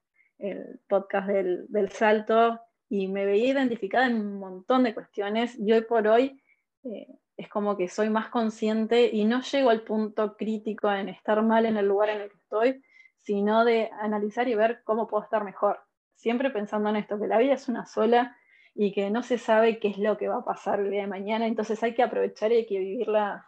podcast 0.88 1.29
del, 1.29 1.90
salto 1.90 2.61
y 2.88 3.09
me 3.09 3.25
veía 3.25 3.53
identificada 3.53 4.07
en 4.07 4.16
un 4.16 4.38
montón 4.38 4.85
de 4.85 4.94
cuestiones 4.94 5.59
y 5.59 5.73
hoy 5.73 5.83
por 5.83 6.07
hoy 6.07 6.40
eh, 6.85 7.07
es 7.37 7.49
como 7.49 7.77
que 7.77 7.88
soy 7.88 8.11
más 8.11 8.29
consciente 8.29 9.11
y 9.12 9.25
no 9.25 9.40
llego 9.42 9.70
al 9.70 9.83
punto 9.83 10.37
crítico 10.37 10.90
en 10.92 11.09
estar 11.09 11.42
mal 11.42 11.66
en 11.66 11.77
el 11.77 11.87
lugar 11.87 12.11
en 12.11 12.20
el 12.23 12.31
que 12.31 12.37
estoy, 12.37 12.83
sino 13.18 13.64
de 13.64 13.90
analizar 14.01 14.49
y 14.49 14.55
ver 14.55 14.83
cómo 14.85 15.09
puedo 15.09 15.25
estar 15.25 15.44
mejor. 15.44 15.81
Siempre 16.14 16.51
pensando 16.51 16.90
en 16.90 16.97
esto, 16.97 17.18
que 17.18 17.27
la 17.27 17.38
vida 17.38 17.55
es 17.55 17.68
una 17.68 17.87
sola 17.87 18.37
y 18.75 18.92
que 18.92 19.11
no 19.11 19.23
se 19.23 19.38
sabe 19.38 19.79
qué 19.79 19.88
es 19.88 19.99
lo 19.99 20.16
que 20.18 20.29
va 20.29 20.38
a 20.38 20.44
pasar 20.44 20.81
el 20.81 20.90
día 20.90 21.03
de 21.03 21.07
mañana, 21.09 21.47
entonces 21.47 21.83
hay 21.83 21.94
que 21.94 22.03
aprovechar 22.03 22.53
y 22.53 22.57
hay 22.57 22.66
que 22.66 22.79
vivirla 22.79 23.47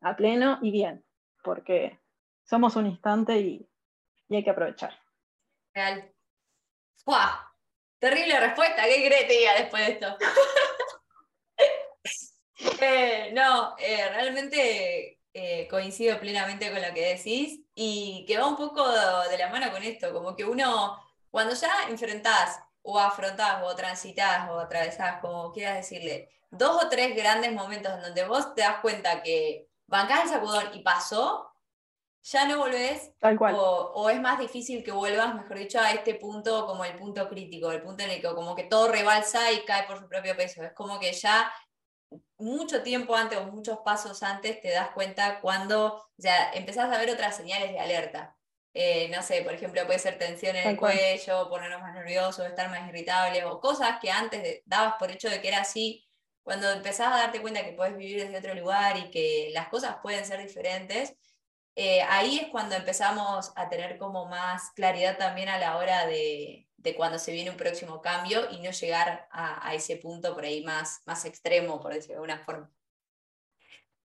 a 0.00 0.16
pleno 0.16 0.58
y 0.62 0.70
bien, 0.70 1.04
porque 1.42 1.98
somos 2.44 2.76
un 2.76 2.86
instante 2.86 3.38
y, 3.40 3.68
hay 4.30 4.44
que 4.44 4.50
aprovechar. 4.50 4.92
Real. 5.78 6.12
Terrible 8.00 8.40
respuesta, 8.40 8.82
¿qué 8.82 9.06
crees 9.06 9.28
diga 9.28 9.54
después 9.54 9.86
de 9.86 9.92
esto? 9.92 10.16
Eh, 12.80 13.30
no, 13.34 13.76
eh, 13.78 14.08
realmente 14.08 15.20
eh, 15.32 15.68
coincido 15.68 16.18
plenamente 16.18 16.72
con 16.72 16.82
lo 16.82 16.92
que 16.92 17.14
decís 17.14 17.60
y 17.72 18.24
que 18.26 18.36
va 18.36 18.48
un 18.48 18.56
poco 18.56 18.84
de 18.90 19.38
la 19.38 19.48
mano 19.48 19.70
con 19.70 19.84
esto, 19.84 20.12
como 20.12 20.34
que 20.34 20.44
uno, 20.44 21.00
cuando 21.30 21.54
ya 21.54 21.88
enfrentás 21.88 22.58
o 22.82 22.98
afrontás 22.98 23.62
o 23.62 23.76
transitas 23.76 24.50
o 24.50 24.58
atravesás, 24.58 25.20
como 25.20 25.52
quieras 25.52 25.76
decirle, 25.76 26.30
dos 26.50 26.82
o 26.82 26.88
tres 26.88 27.14
grandes 27.14 27.52
momentos 27.52 27.92
en 27.94 28.02
donde 28.02 28.24
vos 28.26 28.54
te 28.56 28.62
das 28.62 28.80
cuenta 28.80 29.22
que 29.22 29.68
bancás 29.86 30.24
el 30.24 30.30
sacudón 30.30 30.70
y 30.74 30.80
pasó, 30.80 31.47
ya 32.22 32.46
no 32.46 32.58
volvés, 32.58 33.12
Tal 33.18 33.38
cual. 33.38 33.54
O, 33.56 34.10
es 34.10 34.20
más 34.20 34.38
difícil 34.38 34.84
que 34.84 34.92
vuelvas, 34.92 35.34
mejor 35.34 35.58
dicho, 35.58 35.80
a 35.80 35.92
este 35.92 36.14
punto 36.14 36.66
como 36.66 36.84
el 36.84 36.96
punto 36.96 37.28
crítico, 37.28 37.70
el 37.70 37.82
punto 37.82 38.04
en 38.04 38.10
el 38.10 38.20
que 38.20 38.34
como 38.34 38.54
que 38.54 38.64
todo 38.64 38.90
rebalsa 38.90 39.52
y 39.52 39.64
cae 39.64 39.86
por 39.86 39.98
su 39.98 40.08
propio 40.08 40.36
peso. 40.36 40.62
Es 40.62 40.72
como 40.72 40.98
que 40.98 41.12
ya 41.12 41.50
mucho 42.38 42.82
tiempo 42.82 43.14
antes 43.14 43.38
o 43.38 43.46
muchos 43.46 43.78
pasos 43.84 44.22
antes 44.22 44.60
te 44.60 44.70
das 44.70 44.90
cuenta 44.90 45.40
cuando, 45.40 45.94
o 45.94 46.22
sea, 46.22 46.52
empezás 46.52 46.92
a 46.92 46.98
ver 46.98 47.10
otras 47.10 47.36
señales 47.36 47.72
de 47.72 47.80
alerta. 47.80 48.36
Eh, 48.74 49.08
no 49.08 49.22
sé, 49.22 49.42
por 49.42 49.54
ejemplo, 49.54 49.84
puede 49.86 49.98
ser 49.98 50.18
tensión 50.18 50.54
en 50.54 50.68
el 50.68 50.76
cuello, 50.76 51.48
ponernos 51.48 51.80
más 51.80 51.94
nerviosos, 51.94 52.46
estar 52.46 52.70
más 52.70 52.88
irritables, 52.88 53.44
o 53.44 53.60
cosas 53.60 53.98
que 54.00 54.10
antes 54.10 54.62
dabas 54.66 54.94
por 54.98 55.10
hecho 55.10 55.28
de 55.28 55.40
que 55.40 55.48
era 55.48 55.62
así, 55.62 56.06
cuando 56.42 56.70
empezás 56.70 57.08
a 57.08 57.16
darte 57.16 57.40
cuenta 57.40 57.64
que 57.64 57.72
puedes 57.72 57.96
vivir 57.96 58.22
desde 58.22 58.38
otro 58.38 58.54
lugar 58.54 58.96
y 58.96 59.10
que 59.10 59.50
las 59.52 59.68
cosas 59.68 59.96
pueden 60.02 60.24
ser 60.24 60.40
diferentes, 60.40 61.14
eh, 61.80 62.02
ahí 62.08 62.40
es 62.40 62.48
cuando 62.48 62.74
empezamos 62.74 63.52
a 63.54 63.68
tener 63.68 63.98
como 63.98 64.26
más 64.26 64.72
claridad 64.72 65.16
también 65.16 65.48
a 65.48 65.58
la 65.58 65.76
hora 65.76 66.06
de, 66.06 66.66
de 66.76 66.96
cuando 66.96 67.20
se 67.20 67.30
viene 67.30 67.50
un 67.50 67.56
próximo 67.56 68.02
cambio 68.02 68.50
y 68.50 68.58
no 68.58 68.72
llegar 68.72 69.28
a, 69.30 69.64
a, 69.64 69.74
ese 69.74 69.96
punto 69.96 70.34
por 70.34 70.42
ahí 70.42 70.64
más, 70.64 71.02
más 71.06 71.24
extremo, 71.24 71.80
por 71.80 71.94
decirlo 71.94 72.14
de 72.14 72.32
alguna 72.32 72.44
forma. 72.44 72.68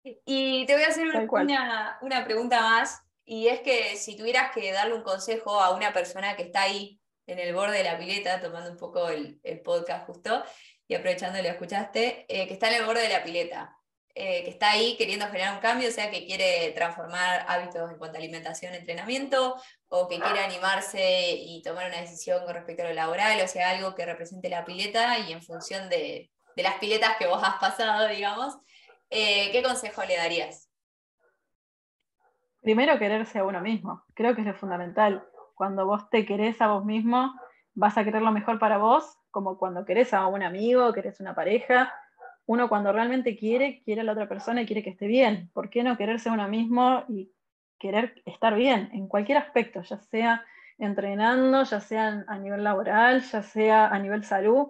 Y 0.03 0.67
te 0.67 0.73
voy 0.75 0.83
a 0.83 0.89
hacer 0.89 1.07
una, 1.07 1.99
una, 2.03 2.25
pregunta 2.25 2.61
más, 2.61 3.05
y 3.25 3.47
es 3.47 3.61
que 3.61 3.95
si 3.97 4.17
tuvieras 4.17 4.51
que 4.51 4.73
darle 4.73 4.95
un 4.95 5.05
consejo 5.05 5.61
a 5.61 5.73
una 5.73 5.93
persona 5.93 6.35
que 6.35 6.43
está 6.43 6.63
ahí 6.63 7.01
en 7.29 7.39
el 7.39 7.55
borde 7.55 7.79
de 7.79 7.85
la 7.85 7.97
pileta, 7.97 8.41
tomando 8.41 8.73
un 8.73 8.79
poco 8.79 9.11
el, 9.11 9.39
el 9.45 9.61
podcast 9.61 10.07
justo, 10.07 10.43
y 10.89 10.97
aprovechando 10.97 11.41
lo 11.41 11.49
escuchaste, 11.49 12.27
eh, 12.29 12.49
que 12.49 12.55
está 12.55 12.67
en 12.67 12.81
el 12.81 12.87
borde 12.87 13.03
de 13.03 13.11
la 13.11 13.23
pileta, 13.23 13.80
eh, 14.15 14.43
que 14.45 14.51
está 14.51 14.71
ahí 14.71 14.97
queriendo 14.97 15.27
generar 15.27 15.55
un 15.55 15.61
cambio, 15.61 15.91
sea, 15.91 16.11
que 16.11 16.27
quiere 16.27 16.73
transformar 16.73 17.45
hábitos 17.49 17.91
en 17.91 17.99
cuanto 17.99 18.17
a 18.17 18.21
alimentación, 18.21 18.75
entrenamiento, 18.75 19.57
o 19.89 20.09
que 20.09 20.19
quiere 20.19 20.41
animarse 20.41 21.33
y 21.33 21.63
tomar 21.63 21.87
una 21.89 22.01
decisión 22.01 22.45
con 22.45 22.55
respecto 22.55 22.83
a 22.83 22.89
lo 22.89 22.95
laboral, 22.95 23.41
o 23.43 23.49
sea, 23.49 23.71
algo 23.71 23.95
que 23.95 24.07
represente 24.07 24.49
la 24.49 24.65
pileta 24.65 25.19
y 25.19 25.33
en 25.33 25.43
función 25.43 25.89
de, 25.89 26.31
de 26.57 26.63
las 26.63 26.75
piletas 26.79 27.17
que 27.19 27.27
vos 27.27 27.43
has 27.43 27.57
pasado, 27.57 28.09
digamos, 28.09 28.57
eh, 29.11 29.51
¿qué 29.53 29.63
consejo 29.63 30.05
le 30.05 30.17
darías? 30.17 30.69
Primero, 32.63 32.99
quererse 32.99 33.39
a 33.39 33.45
uno 33.45 33.61
mismo. 33.61 34.05
Creo 34.15 34.35
que 34.35 34.43
es 34.43 34.47
lo 34.47 34.55
fundamental. 34.55 35.27
Cuando 35.55 35.87
vos 35.87 36.09
te 36.11 36.27
querés 36.27 36.61
a 36.61 36.69
vos 36.69 36.85
mismo, 36.85 37.35
vas 37.75 37.97
a 37.97 38.05
querer 38.05 38.23
lo 38.23 38.33
mejor 38.33 38.59
para 38.59 38.79
vos, 38.79 39.17
como 39.31 39.59
cuando 39.59 39.85
querés 39.85 40.13
a 40.13 40.27
un 40.27 40.43
amigo, 40.43 40.93
querés 40.93 41.21
una 41.21 41.35
pareja, 41.35 41.93
uno 42.51 42.69
cuando 42.69 42.91
realmente 42.91 43.37
quiere, 43.37 43.81
quiere 43.85 44.01
a 44.01 44.05
la 44.05 44.11
otra 44.11 44.29
persona 44.29 44.61
y 44.61 44.67
quiere 44.67 44.83
que 44.83 44.91
esté 44.91 45.07
bien. 45.07 45.49
¿Por 45.53 45.71
qué 45.71 45.85
no 45.85 45.97
quererse 45.97 46.31
a 46.31 46.33
uno 46.33 46.49
mismo 46.49 47.05
y 47.09 47.31
querer 47.79 48.21
estar 48.27 48.57
bien 48.57 48.91
en 48.93 49.07
cualquier 49.07 49.39
aspecto, 49.39 49.83
ya 49.83 50.01
sea 50.01 50.45
entrenando, 50.77 51.63
ya 51.63 51.79
sea 51.79 52.25
a 52.27 52.39
nivel 52.39 52.65
laboral, 52.65 53.23
ya 53.23 53.45
sea 53.45 53.87
a 53.87 53.97
nivel 54.01 54.25
salud? 54.25 54.67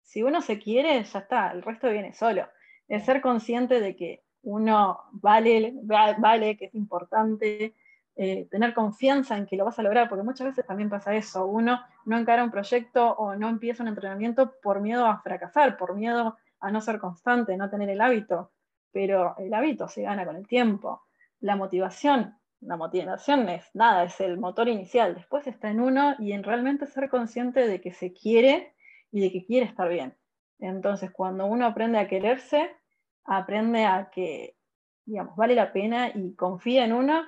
Si 0.00 0.22
uno 0.22 0.42
se 0.42 0.60
quiere, 0.60 1.02
ya 1.02 1.18
está, 1.18 1.50
el 1.50 1.62
resto 1.62 1.90
viene 1.90 2.12
solo. 2.12 2.46
Es 2.86 3.04
ser 3.04 3.20
consciente 3.20 3.80
de 3.80 3.96
que 3.96 4.22
uno 4.42 5.00
vale, 5.10 5.74
vale 5.82 6.56
que 6.56 6.66
es 6.66 6.74
importante, 6.76 7.74
eh, 8.14 8.46
tener 8.48 8.74
confianza 8.74 9.36
en 9.36 9.46
que 9.46 9.56
lo 9.56 9.64
vas 9.64 9.80
a 9.80 9.82
lograr, 9.82 10.08
porque 10.08 10.22
muchas 10.22 10.46
veces 10.46 10.64
también 10.64 10.88
pasa 10.88 11.12
eso, 11.16 11.46
uno 11.46 11.80
no 12.04 12.16
encara 12.16 12.44
un 12.44 12.52
proyecto 12.52 13.10
o 13.10 13.34
no 13.34 13.48
empieza 13.48 13.82
un 13.82 13.88
entrenamiento 13.88 14.54
por 14.62 14.80
miedo 14.80 15.04
a 15.04 15.20
fracasar, 15.20 15.76
por 15.76 15.96
miedo 15.96 16.36
a 16.64 16.70
no 16.70 16.80
ser 16.80 16.98
constante, 16.98 17.56
no 17.58 17.68
tener 17.68 17.90
el 17.90 18.00
hábito, 18.00 18.52
pero 18.90 19.36
el 19.38 19.52
hábito 19.52 19.86
se 19.86 20.02
gana 20.02 20.24
con 20.24 20.36
el 20.36 20.46
tiempo. 20.46 21.02
La 21.40 21.56
motivación, 21.56 22.38
la 22.60 22.78
motivación 22.78 23.50
es 23.50 23.68
nada, 23.74 24.04
es 24.04 24.18
el 24.20 24.38
motor 24.38 24.68
inicial, 24.68 25.14
después 25.14 25.46
está 25.46 25.70
en 25.70 25.80
uno 25.80 26.14
y 26.18 26.32
en 26.32 26.42
realmente 26.42 26.86
ser 26.86 27.10
consciente 27.10 27.68
de 27.68 27.82
que 27.82 27.92
se 27.92 28.14
quiere 28.14 28.74
y 29.10 29.20
de 29.20 29.30
que 29.30 29.44
quiere 29.44 29.66
estar 29.66 29.90
bien. 29.90 30.16
Entonces, 30.58 31.10
cuando 31.10 31.44
uno 31.44 31.66
aprende 31.66 31.98
a 31.98 32.08
quererse, 32.08 32.70
aprende 33.24 33.84
a 33.84 34.08
que, 34.10 34.56
digamos, 35.04 35.36
vale 35.36 35.54
la 35.54 35.70
pena 35.70 36.12
y 36.14 36.34
confía 36.34 36.86
en 36.86 36.94
uno, 36.94 37.24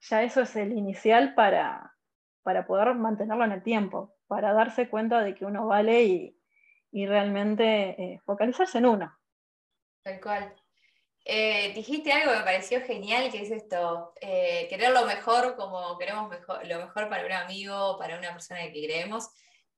ya 0.00 0.22
eso 0.22 0.42
es 0.42 0.54
el 0.56 0.72
inicial 0.72 1.34
para, 1.34 1.94
para 2.42 2.66
poder 2.66 2.94
mantenerlo 2.96 3.44
en 3.44 3.52
el 3.52 3.62
tiempo, 3.62 4.14
para 4.26 4.52
darse 4.52 4.90
cuenta 4.90 5.22
de 5.22 5.34
que 5.34 5.46
uno 5.46 5.66
vale 5.66 6.04
y, 6.04 6.38
y 6.94 7.06
realmente 7.06 8.00
eh, 8.00 8.20
focalizarse 8.24 8.78
en 8.78 8.86
uno. 8.86 9.18
Tal 10.04 10.20
cual. 10.20 10.54
Eh, 11.24 11.72
dijiste 11.74 12.12
algo 12.12 12.30
que 12.30 12.38
me 12.38 12.44
pareció 12.44 12.80
genial, 12.82 13.32
que 13.32 13.42
es 13.42 13.50
esto, 13.50 14.12
eh, 14.20 14.68
querer 14.70 14.92
lo 14.92 15.04
mejor 15.04 15.56
como 15.56 15.98
queremos 15.98 16.30
lo 16.64 16.78
mejor 16.78 17.08
para 17.08 17.26
un 17.26 17.32
amigo, 17.32 17.98
para 17.98 18.16
una 18.16 18.30
persona 18.30 18.62
que 18.62 18.72
queremos, 18.74 19.28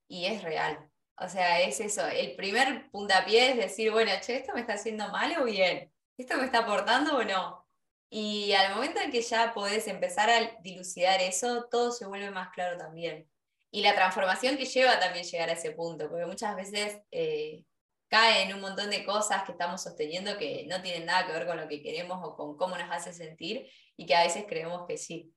y 0.06 0.26
es 0.26 0.42
real. 0.42 0.90
O 1.16 1.26
sea, 1.26 1.62
es 1.62 1.80
eso, 1.80 2.06
el 2.06 2.36
primer 2.36 2.90
puntapié 2.90 3.52
es 3.52 3.56
decir, 3.56 3.90
bueno, 3.92 4.10
che, 4.20 4.36
¿esto 4.36 4.52
me 4.52 4.60
está 4.60 4.74
haciendo 4.74 5.08
mal 5.08 5.34
o 5.40 5.44
bien? 5.44 5.90
¿Esto 6.18 6.36
me 6.36 6.44
está 6.44 6.58
aportando 6.58 7.16
o 7.16 7.24
no? 7.24 7.66
Y 8.10 8.52
al 8.52 8.74
momento 8.74 9.00
en 9.00 9.10
que 9.10 9.22
ya 9.22 9.54
podés 9.54 9.88
empezar 9.88 10.28
a 10.28 10.60
dilucidar 10.60 11.22
eso, 11.22 11.66
todo 11.70 11.92
se 11.92 12.04
vuelve 12.04 12.30
más 12.30 12.50
claro 12.50 12.76
también 12.76 13.26
y 13.76 13.82
la 13.82 13.94
transformación 13.94 14.56
que 14.56 14.64
lleva 14.64 14.98
también 14.98 15.26
llegar 15.26 15.50
a 15.50 15.52
ese 15.52 15.72
punto, 15.72 16.08
porque 16.08 16.24
muchas 16.24 16.56
veces 16.56 16.98
eh, 17.10 17.62
cae 18.08 18.44
en 18.44 18.54
un 18.54 18.62
montón 18.62 18.88
de 18.88 19.04
cosas 19.04 19.42
que 19.42 19.52
estamos 19.52 19.82
sosteniendo 19.82 20.38
que 20.38 20.64
no 20.66 20.80
tienen 20.80 21.04
nada 21.04 21.26
que 21.26 21.34
ver 21.34 21.46
con 21.46 21.58
lo 21.58 21.68
que 21.68 21.82
queremos 21.82 22.18
o 22.22 22.34
con 22.34 22.56
cómo 22.56 22.78
nos 22.78 22.90
hace 22.90 23.12
sentir 23.12 23.70
y 23.94 24.06
que 24.06 24.14
a 24.14 24.22
veces 24.22 24.46
creemos 24.48 24.86
que 24.88 24.96
sí. 24.96 25.30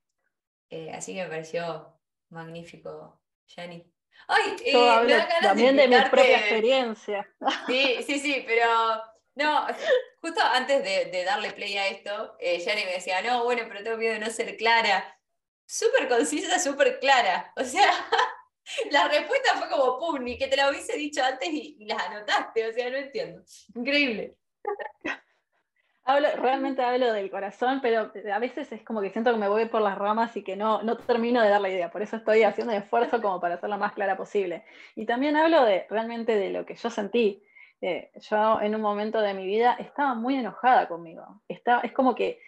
Eh, 0.69 0.89
así 0.93 1.13
que 1.13 1.23
me 1.23 1.27
pareció 1.27 1.99
magnífico, 2.29 3.21
Jenny. 3.45 3.85
Ay, 4.29 4.55
eh, 4.67 5.27
también 5.41 5.75
de, 5.75 5.89
mi 5.89 5.99
propia 6.09 6.39
experiencia. 6.39 7.27
Sí, 7.67 8.03
sí, 8.07 8.19
sí, 8.19 8.45
pero 8.47 9.03
no, 9.35 9.67
justo 10.21 10.39
antes 10.41 10.81
de, 10.81 11.25
darle 11.25 11.51
play 11.51 11.75
a 11.75 11.89
esto, 11.89 12.37
eh, 12.39 12.61
Jenny 12.61 12.85
me 12.85 12.93
decía, 12.93 13.21
no, 13.21 13.43
bueno, 13.43 13.63
pero 13.67 13.83
tengo 13.83 13.97
miedo 13.97 14.13
de 14.13 14.19
no 14.19 14.29
ser 14.29 14.55
clara 14.55 15.18
súper 15.69 16.07
concisa, 16.07 16.57
súper 16.57 16.99
clara. 16.99 17.53
O 17.55 17.63
sea, 17.63 17.91
la 18.91 19.07
respuesta 19.07 19.53
fue 19.55 19.69
como, 19.69 19.99
pum, 19.99 20.23
ni 20.23 20.37
que 20.37 20.47
te 20.47 20.57
la 20.57 20.69
hubiese 20.69 20.97
dicho 20.97 21.23
antes 21.23 21.47
y, 21.49 21.77
las 21.85 22.01
anotaste. 22.07 22.67
O 22.67 22.73
sea, 22.73 22.89
no 22.89 22.97
entiendo. 22.97 23.43
Increíble. 23.75 24.35
Hablo, 26.05 26.27
realmente 26.37 26.81
hablo 26.81 27.13
del 27.13 27.29
corazón, 27.29 27.81
pero 27.83 28.11
a 28.33 28.39
veces 28.39 28.71
es 28.71 28.81
como 28.81 28.99
que 28.99 29.11
siento 29.11 29.31
que 29.31 29.37
me 29.37 29.47
voy 29.47 29.65
por 29.65 29.79
las 29.79 29.95
ramas 29.95 30.35
y 30.35 30.43
que 30.43 30.55
no, 30.55 30.81
no 30.81 30.97
termino 30.97 31.39
de 31.39 31.49
dar 31.49 31.61
la 31.61 31.69
idea. 31.69 31.91
Por 31.91 32.01
eso 32.01 32.15
estoy 32.15 32.41
haciendo 32.41 32.73
esfuerzo 32.73 33.21
como 33.21 33.39
para 33.39 33.55
hacerla 33.55 33.77
más 33.77 33.93
clara 33.93 34.17
posible. 34.17 34.65
Y 34.95 35.05
también 35.05 35.35
hablo 35.35 35.63
de 35.65 35.85
realmente 35.87 36.35
de 36.35 36.49
lo 36.49 36.65
que 36.65 36.73
yo 36.73 36.89
sentí. 36.89 37.43
Eh, 37.81 38.09
yo 38.27 38.59
en 38.59 38.73
un 38.73 38.81
momento 38.81 39.21
de 39.21 39.35
mi 39.35 39.45
vida 39.45 39.75
estaba 39.77 40.15
muy 40.15 40.35
enojada 40.35 40.87
conmigo. 40.87 41.43
Está, 41.47 41.81
es 41.81 41.91
como 41.91 42.15
que 42.15 42.41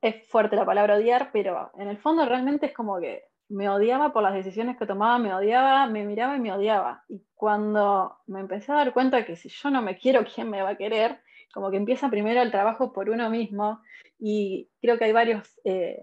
es 0.00 0.26
fuerte 0.28 0.56
la 0.56 0.66
palabra 0.66 0.96
odiar, 0.96 1.30
pero 1.32 1.70
en 1.78 1.88
el 1.88 1.98
fondo 1.98 2.24
realmente 2.24 2.66
es 2.66 2.72
como 2.72 2.98
que 2.98 3.24
me 3.48 3.68
odiaba 3.68 4.12
por 4.12 4.22
las 4.22 4.34
decisiones 4.34 4.76
que 4.76 4.86
tomaba, 4.86 5.18
me 5.18 5.32
odiaba, 5.32 5.86
me 5.86 6.04
miraba 6.04 6.36
y 6.36 6.40
me 6.40 6.52
odiaba. 6.52 7.04
Y 7.08 7.22
cuando 7.34 8.18
me 8.26 8.40
empecé 8.40 8.72
a 8.72 8.76
dar 8.76 8.92
cuenta 8.92 9.24
que 9.24 9.36
si 9.36 9.48
yo 9.48 9.70
no 9.70 9.80
me 9.80 9.96
quiero, 9.96 10.24
¿quién 10.24 10.50
me 10.50 10.62
va 10.62 10.70
a 10.70 10.76
querer? 10.76 11.22
Como 11.52 11.70
que 11.70 11.78
empieza 11.78 12.10
primero 12.10 12.42
el 12.42 12.50
trabajo 12.50 12.92
por 12.92 13.08
uno 13.08 13.30
mismo. 13.30 13.80
Y 14.18 14.68
creo 14.82 14.98
que 14.98 15.04
hay 15.04 15.12
varios, 15.12 15.58
eh, 15.64 15.98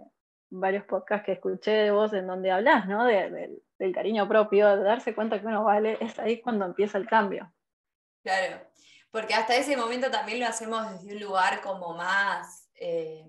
varios 0.49 0.85
podcasts 0.85 1.25
que 1.25 1.33
escuché 1.33 1.71
de 1.71 1.91
vos 1.91 2.13
en 2.13 2.25
donde 2.25 2.49
hablas, 2.49 2.87
¿no? 2.87 3.05
del 3.05 3.93
cariño 3.93 4.27
propio, 4.27 4.75
de 4.75 4.83
darse 4.83 5.13
cuenta 5.13 5.39
que 5.39 5.47
uno 5.47 5.63
vale, 5.63 5.97
es 6.01 6.17
ahí 6.17 6.41
cuando 6.41 6.65
empieza 6.65 6.97
el 6.97 7.05
cambio. 7.05 7.53
Claro, 8.23 8.61
porque 9.11 9.35
hasta 9.35 9.55
ese 9.55 9.77
momento 9.77 10.09
también 10.09 10.39
lo 10.39 10.47
hacemos 10.47 10.89
desde 10.91 11.13
un 11.13 11.21
lugar 11.21 11.61
como 11.61 11.93
más... 11.93 12.71
Eh, 12.79 13.25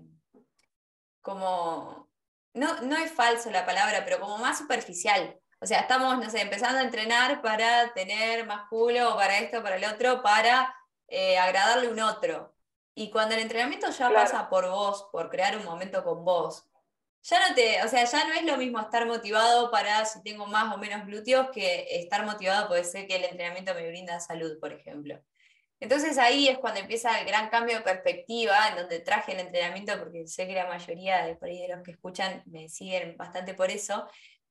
como, 1.27 2.09
no, 2.53 2.81
no 2.83 2.95
es 2.95 3.11
falso 3.11 3.51
la 3.51 3.65
palabra, 3.65 4.05
pero 4.05 4.19
como 4.21 4.37
más 4.37 4.57
superficial. 4.59 5.37
O 5.59 5.65
sea, 5.65 5.81
estamos, 5.81 6.17
no 6.17 6.29
sé, 6.29 6.41
empezando 6.41 6.79
a 6.79 6.83
entrenar 6.83 7.41
para 7.41 7.93
tener 7.93 8.45
más 8.45 8.69
culo, 8.69 9.13
o 9.13 9.17
para 9.17 9.39
esto, 9.39 9.61
para 9.61 9.75
el 9.75 9.83
otro, 9.83 10.23
para 10.23 10.73
eh, 11.09 11.37
agradarle 11.37 11.87
a 11.87 11.91
un 11.91 11.99
otro. 11.99 12.55
Y 12.95 13.11
cuando 13.11 13.35
el 13.35 13.41
entrenamiento 13.41 13.89
ya 13.89 14.09
pasa 14.09 14.49
por 14.49 14.69
vos, 14.69 15.09
por 15.11 15.29
crear 15.29 15.57
un 15.57 15.65
momento 15.65 16.01
con 16.03 16.23
vos, 16.23 16.63
ya 17.23 17.49
no 17.49 17.55
te, 17.55 17.83
o 17.83 17.87
sea, 17.89 18.05
ya 18.05 18.25
no 18.25 18.33
es 18.33 18.43
lo 18.43 18.55
mismo 18.55 18.79
estar 18.79 19.05
motivado 19.05 19.69
para 19.69 20.05
si 20.05 20.23
tengo 20.23 20.45
más 20.47 20.73
o 20.73 20.77
menos 20.77 21.05
glúteos 21.05 21.49
que 21.51 21.87
estar 21.99 22.25
motivado 22.25 22.69
puede 22.69 22.85
ser 22.85 23.05
que 23.05 23.17
el 23.17 23.25
entrenamiento 23.25 23.73
me 23.73 23.87
brinda 23.89 24.19
salud, 24.21 24.57
por 24.61 24.71
ejemplo. 24.71 25.19
Entonces 25.79 26.17
ahí 26.17 26.47
es 26.47 26.57
cuando 26.57 26.79
empieza 26.79 27.19
el 27.19 27.27
gran 27.27 27.49
cambio 27.49 27.77
de 27.77 27.83
perspectiva, 27.83 28.69
en 28.69 28.77
donde 28.77 28.99
traje 28.99 29.33
el 29.33 29.39
entrenamiento, 29.39 29.97
porque 29.99 30.27
sé 30.27 30.47
que 30.47 30.53
la 30.53 30.67
mayoría 30.67 31.23
de, 31.25 31.37
los 31.69 31.83
que 31.83 31.91
escuchan 31.91 32.43
me 32.47 32.67
siguen 32.67 33.15
bastante 33.15 33.53
por 33.53 33.69
eso, 33.69 34.07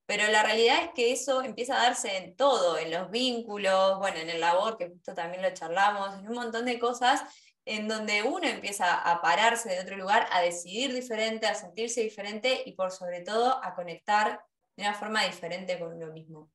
pero 0.07 0.29
la 0.31 0.45
realidad 0.45 0.85
es 0.85 0.91
que 0.95 1.13
eso 1.13 1.43
empieza 1.43 1.77
a 1.77 1.83
darse 1.83 2.17
en 2.17 2.37
todo, 2.37 2.79
en 2.79 2.93
los 2.93 3.11
vínculos, 3.11 3.99
bueno, 3.99 4.19
en 4.19 4.31
el 4.31 4.41
labor, 4.41 4.79
que 4.79 4.89
justo 4.89 5.15
también 5.15 5.43
lo 5.43 5.51
charlamos, 5.53 6.15
en 6.15 6.29
un 6.29 6.35
montón 6.35 6.65
de 6.65 6.79
cosas 6.79 7.25
en 7.65 7.89
donde 7.89 8.23
uno 8.23 8.47
empieza 8.47 8.95
a 8.95 9.21
pararse 9.21 9.69
de 9.69 9.81
otro 9.81 9.97
lugar, 9.97 10.29
a 10.31 10.41
decidir 10.41 10.95
diferente, 10.95 11.49
a 11.49 11.55
sentirse 11.57 12.01
diferente 12.01 12.63
y 12.65 12.73
por 12.73 12.93
sobre 12.93 13.23
todo 13.23 13.63
a 13.65 13.75
conectar 13.75 14.41
de 14.77 14.85
una 14.85 14.95
forma 14.95 15.25
diferente 15.25 15.77
con 15.79 15.93
uno 15.95 16.13
mismo. 16.13 16.49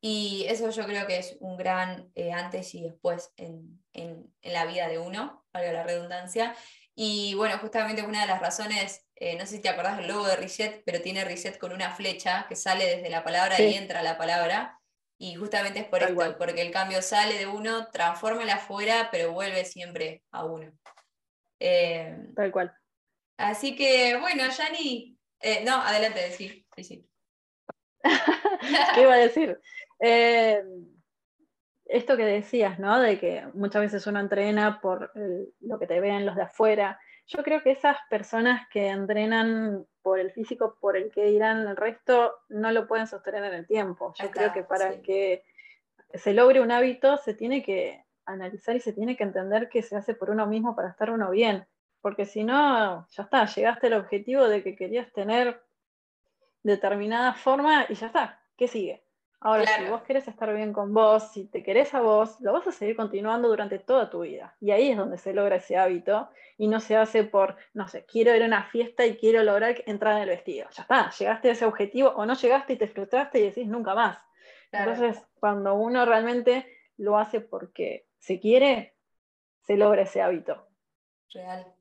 Y 0.00 0.44
eso 0.48 0.70
yo 0.70 0.84
creo 0.86 1.06
que 1.06 1.18
es 1.18 1.36
un 1.40 1.56
gran 1.56 2.10
eh, 2.14 2.32
antes 2.32 2.74
y 2.74 2.82
después 2.82 3.32
en, 3.36 3.82
la 4.42 4.66
vida 4.66 4.88
de 4.88 4.98
uno, 4.98 5.44
valga 5.52 5.72
la 5.72 5.82
redundancia. 5.82 6.54
Y 6.94 7.34
bueno, 7.34 7.58
justamente 7.58 8.02
una 8.02 8.20
de 8.20 8.26
las 8.26 8.40
razones, 8.40 9.06
eh, 9.16 9.36
no 9.36 9.46
sé 9.46 9.56
si 9.56 9.62
te 9.62 9.68
acordás 9.68 9.96
del 9.96 10.08
logo 10.08 10.26
de 10.26 10.36
Reset, 10.36 10.82
pero 10.84 11.00
tiene 11.00 11.24
Reset 11.24 11.58
con 11.58 11.72
una 11.72 11.90
flecha 11.90 12.46
que 12.48 12.56
sale 12.56 12.86
desde 12.86 13.10
la 13.10 13.24
palabra 13.24 13.60
y 13.60 13.74
entra 13.74 14.02
la 14.02 14.16
palabra. 14.16 14.78
Y 15.18 15.34
justamente 15.34 15.80
es 15.80 15.86
por 15.86 16.02
esto, 16.02 16.36
porque 16.38 16.60
el 16.60 16.70
cambio 16.70 17.00
sale 17.00 17.38
de 17.38 17.46
uno, 17.46 17.88
transforma 17.90 18.42
el 18.42 18.50
afuera, 18.50 19.08
pero 19.10 19.32
vuelve 19.32 19.64
siempre 19.64 20.22
a 20.30 20.44
uno. 20.44 20.72
Eh, 21.58 22.16
Tal 22.34 22.52
cual. 22.52 22.74
Así 23.38 23.74
que, 23.74 24.16
bueno, 24.20 24.44
Yani, 24.50 25.18
no, 25.64 25.76
adelante, 25.76 26.20
decir. 26.20 26.66
Sí, 26.76 26.84
sí. 26.84 27.08
¿Qué 28.94 29.02
iba 29.02 29.14
a 29.14 29.18
decir? 29.18 29.58
Eh, 29.98 30.62
esto 31.86 32.16
que 32.16 32.24
decías, 32.24 32.78
¿no? 32.78 33.00
De 33.00 33.18
que 33.18 33.46
muchas 33.54 33.82
veces 33.82 34.06
uno 34.06 34.20
entrena 34.20 34.80
por 34.80 35.12
lo 35.60 35.78
que 35.78 35.86
te 35.86 36.00
ven 36.00 36.26
los 36.26 36.36
de 36.36 36.42
afuera. 36.42 37.00
Yo 37.26 37.42
creo 37.42 37.62
que 37.62 37.72
esas 37.72 37.96
personas 38.08 38.68
que 38.68 38.88
entrenan 38.88 39.86
por 40.02 40.18
el 40.18 40.32
físico, 40.32 40.76
por 40.80 40.96
el 40.96 41.10
que 41.10 41.24
dirán 41.26 41.66
el 41.66 41.76
resto, 41.76 42.34
no 42.48 42.70
lo 42.72 42.86
pueden 42.86 43.06
sostener 43.06 43.44
en 43.44 43.54
el 43.54 43.66
tiempo. 43.66 44.14
Yo 44.20 44.30
creo 44.30 44.52
que 44.52 44.62
para 44.62 45.00
que 45.02 45.44
se 46.14 46.34
logre 46.34 46.60
un 46.60 46.70
hábito 46.70 47.16
se 47.18 47.34
tiene 47.34 47.62
que 47.62 48.04
analizar 48.24 48.76
y 48.76 48.80
se 48.80 48.92
tiene 48.92 49.16
que 49.16 49.24
entender 49.24 49.68
que 49.68 49.82
se 49.82 49.96
hace 49.96 50.14
por 50.14 50.30
uno 50.30 50.46
mismo 50.46 50.74
para 50.74 50.90
estar 50.90 51.10
uno 51.10 51.30
bien. 51.30 51.66
Porque 52.00 52.24
si 52.24 52.44
no, 52.44 53.06
ya 53.08 53.22
está, 53.22 53.46
llegaste 53.46 53.88
al 53.88 53.94
objetivo 53.94 54.48
de 54.48 54.62
que 54.62 54.76
querías 54.76 55.12
tener 55.12 55.62
determinada 56.62 57.34
forma 57.34 57.86
y 57.88 57.94
ya 57.94 58.06
está, 58.08 58.40
¿qué 58.56 58.68
sigue? 58.68 59.05
Ahora, 59.46 59.64
si 59.78 59.84
vos 59.84 60.02
querés 60.02 60.26
estar 60.26 60.52
bien 60.52 60.72
con 60.72 60.92
vos, 60.92 61.30
si 61.30 61.44
te 61.44 61.62
querés 61.62 61.94
a 61.94 62.00
vos, 62.00 62.40
lo 62.40 62.52
vas 62.52 62.66
a 62.66 62.72
seguir 62.72 62.96
continuando 62.96 63.46
durante 63.46 63.78
toda 63.78 64.10
tu 64.10 64.22
vida. 64.22 64.56
Y 64.60 64.72
ahí 64.72 64.90
es 64.90 64.96
donde 64.96 65.18
se 65.18 65.32
logra 65.32 65.54
ese 65.54 65.76
hábito 65.76 66.28
y 66.58 66.66
no 66.66 66.80
se 66.80 66.96
hace 66.96 67.22
por, 67.22 67.54
no 67.72 67.86
sé, 67.86 68.04
quiero 68.06 68.34
ir 68.34 68.42
a 68.42 68.46
una 68.46 68.64
fiesta 68.64 69.06
y 69.06 69.16
quiero 69.16 69.44
lograr 69.44 69.84
entrar 69.86 70.16
en 70.16 70.22
el 70.22 70.30
vestido. 70.30 70.68
Ya 70.72 70.82
está, 70.82 71.12
llegaste 71.12 71.48
a 71.48 71.52
ese 71.52 71.64
objetivo 71.64 72.08
o 72.08 72.26
no 72.26 72.34
llegaste 72.34 72.72
y 72.72 72.76
te 72.76 72.88
frustraste 72.88 73.38
y 73.38 73.42
decís 73.42 73.68
nunca 73.68 73.94
más. 73.94 74.18
Entonces, 74.72 75.22
cuando 75.38 75.74
uno 75.74 76.04
realmente 76.04 76.66
lo 76.96 77.16
hace 77.16 77.40
porque 77.40 78.08
se 78.18 78.40
quiere, 78.40 78.96
se 79.62 79.76
logra 79.76 80.02
ese 80.02 80.22
hábito. 80.22 80.66
Real. 81.32 81.72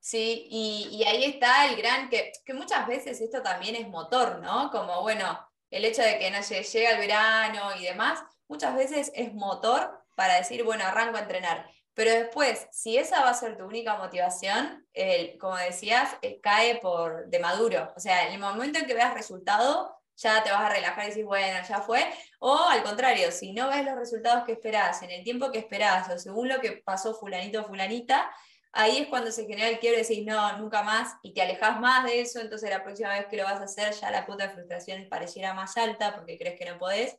Sí, 0.00 0.48
y, 0.50 1.04
ahí 1.04 1.22
está 1.22 1.68
el 1.68 1.76
gran, 1.76 2.08
que, 2.08 2.32
que, 2.44 2.52
muchas 2.52 2.84
veces 2.88 3.20
esto 3.20 3.42
también 3.42 3.76
es 3.76 3.86
motor, 3.86 4.40
¿no? 4.40 4.70
Como, 4.72 5.02
bueno, 5.02 5.45
el 5.70 5.84
hecho 5.84 6.02
de 6.02 6.18
que 6.18 6.30
no 6.30 6.40
llega 6.40 6.90
el 6.90 6.98
verano 6.98 7.76
y 7.78 7.84
demás, 7.84 8.22
muchas 8.48 8.74
veces 8.74 9.12
es 9.14 9.34
motor 9.34 10.04
para 10.14 10.34
decir, 10.34 10.64
bueno, 10.64 10.84
arranco 10.84 11.16
a 11.16 11.20
entrenar. 11.20 11.68
Pero 11.94 12.10
después, 12.10 12.66
si 12.72 12.98
esa 12.98 13.22
va 13.22 13.30
a 13.30 13.34
ser 13.34 13.56
tu 13.56 13.64
única 13.64 13.96
motivación, 13.96 14.86
como 15.40 15.56
decías, 15.56 16.16
eh, 16.20 16.40
cae 16.42 16.76
por 16.76 17.26
de 17.28 17.38
maduro. 17.38 17.92
O 17.96 18.00
sea, 18.00 18.26
en 18.26 18.34
el 18.34 18.38
momento 18.38 18.78
en 18.78 18.86
que 18.86 18.94
veas 18.94 19.14
resultado, 19.14 19.96
ya 20.16 20.42
te 20.42 20.50
vas 20.50 20.60
a 20.60 20.68
relajar 20.68 21.04
y 21.04 21.08
decís, 21.08 21.24
bueno, 21.24 21.58
ya 21.66 21.80
fue. 21.80 22.04
O 22.38 22.54
al 22.68 22.82
contrario, 22.82 23.30
si 23.32 23.52
no 23.52 23.68
ves 23.68 23.84
los 23.84 23.94
resultados 23.94 24.44
que 24.44 24.52
esperás, 24.52 25.02
en 25.02 25.10
el 25.10 25.24
tiempo 25.24 25.50
que 25.50 25.58
esperás, 25.58 26.08
o 26.10 26.18
según 26.18 26.48
lo 26.48 26.60
que 26.60 26.82
pasó 26.84 27.14
fulanito 27.14 27.62
o 27.62 27.64
fulanita, 27.64 28.30
ahí 28.76 28.98
es 28.98 29.08
cuando 29.08 29.32
se 29.32 29.46
genera 29.46 29.68
el 29.68 29.78
quiebre 29.78 30.00
y 30.00 30.02
decís, 30.02 30.24
no, 30.24 30.58
nunca 30.58 30.82
más, 30.82 31.16
y 31.22 31.32
te 31.32 31.42
alejas 31.42 31.80
más 31.80 32.04
de 32.04 32.20
eso, 32.20 32.40
entonces 32.40 32.70
la 32.70 32.84
próxima 32.84 33.10
vez 33.10 33.26
que 33.26 33.36
lo 33.36 33.44
vas 33.44 33.60
a 33.60 33.64
hacer 33.64 33.92
ya 33.94 34.10
la 34.10 34.26
cuota 34.26 34.46
de 34.46 34.54
frustración 34.54 35.08
pareciera 35.08 35.54
más 35.54 35.76
alta 35.76 36.14
porque 36.14 36.38
crees 36.38 36.58
que 36.58 36.70
no 36.70 36.78
podés. 36.78 37.16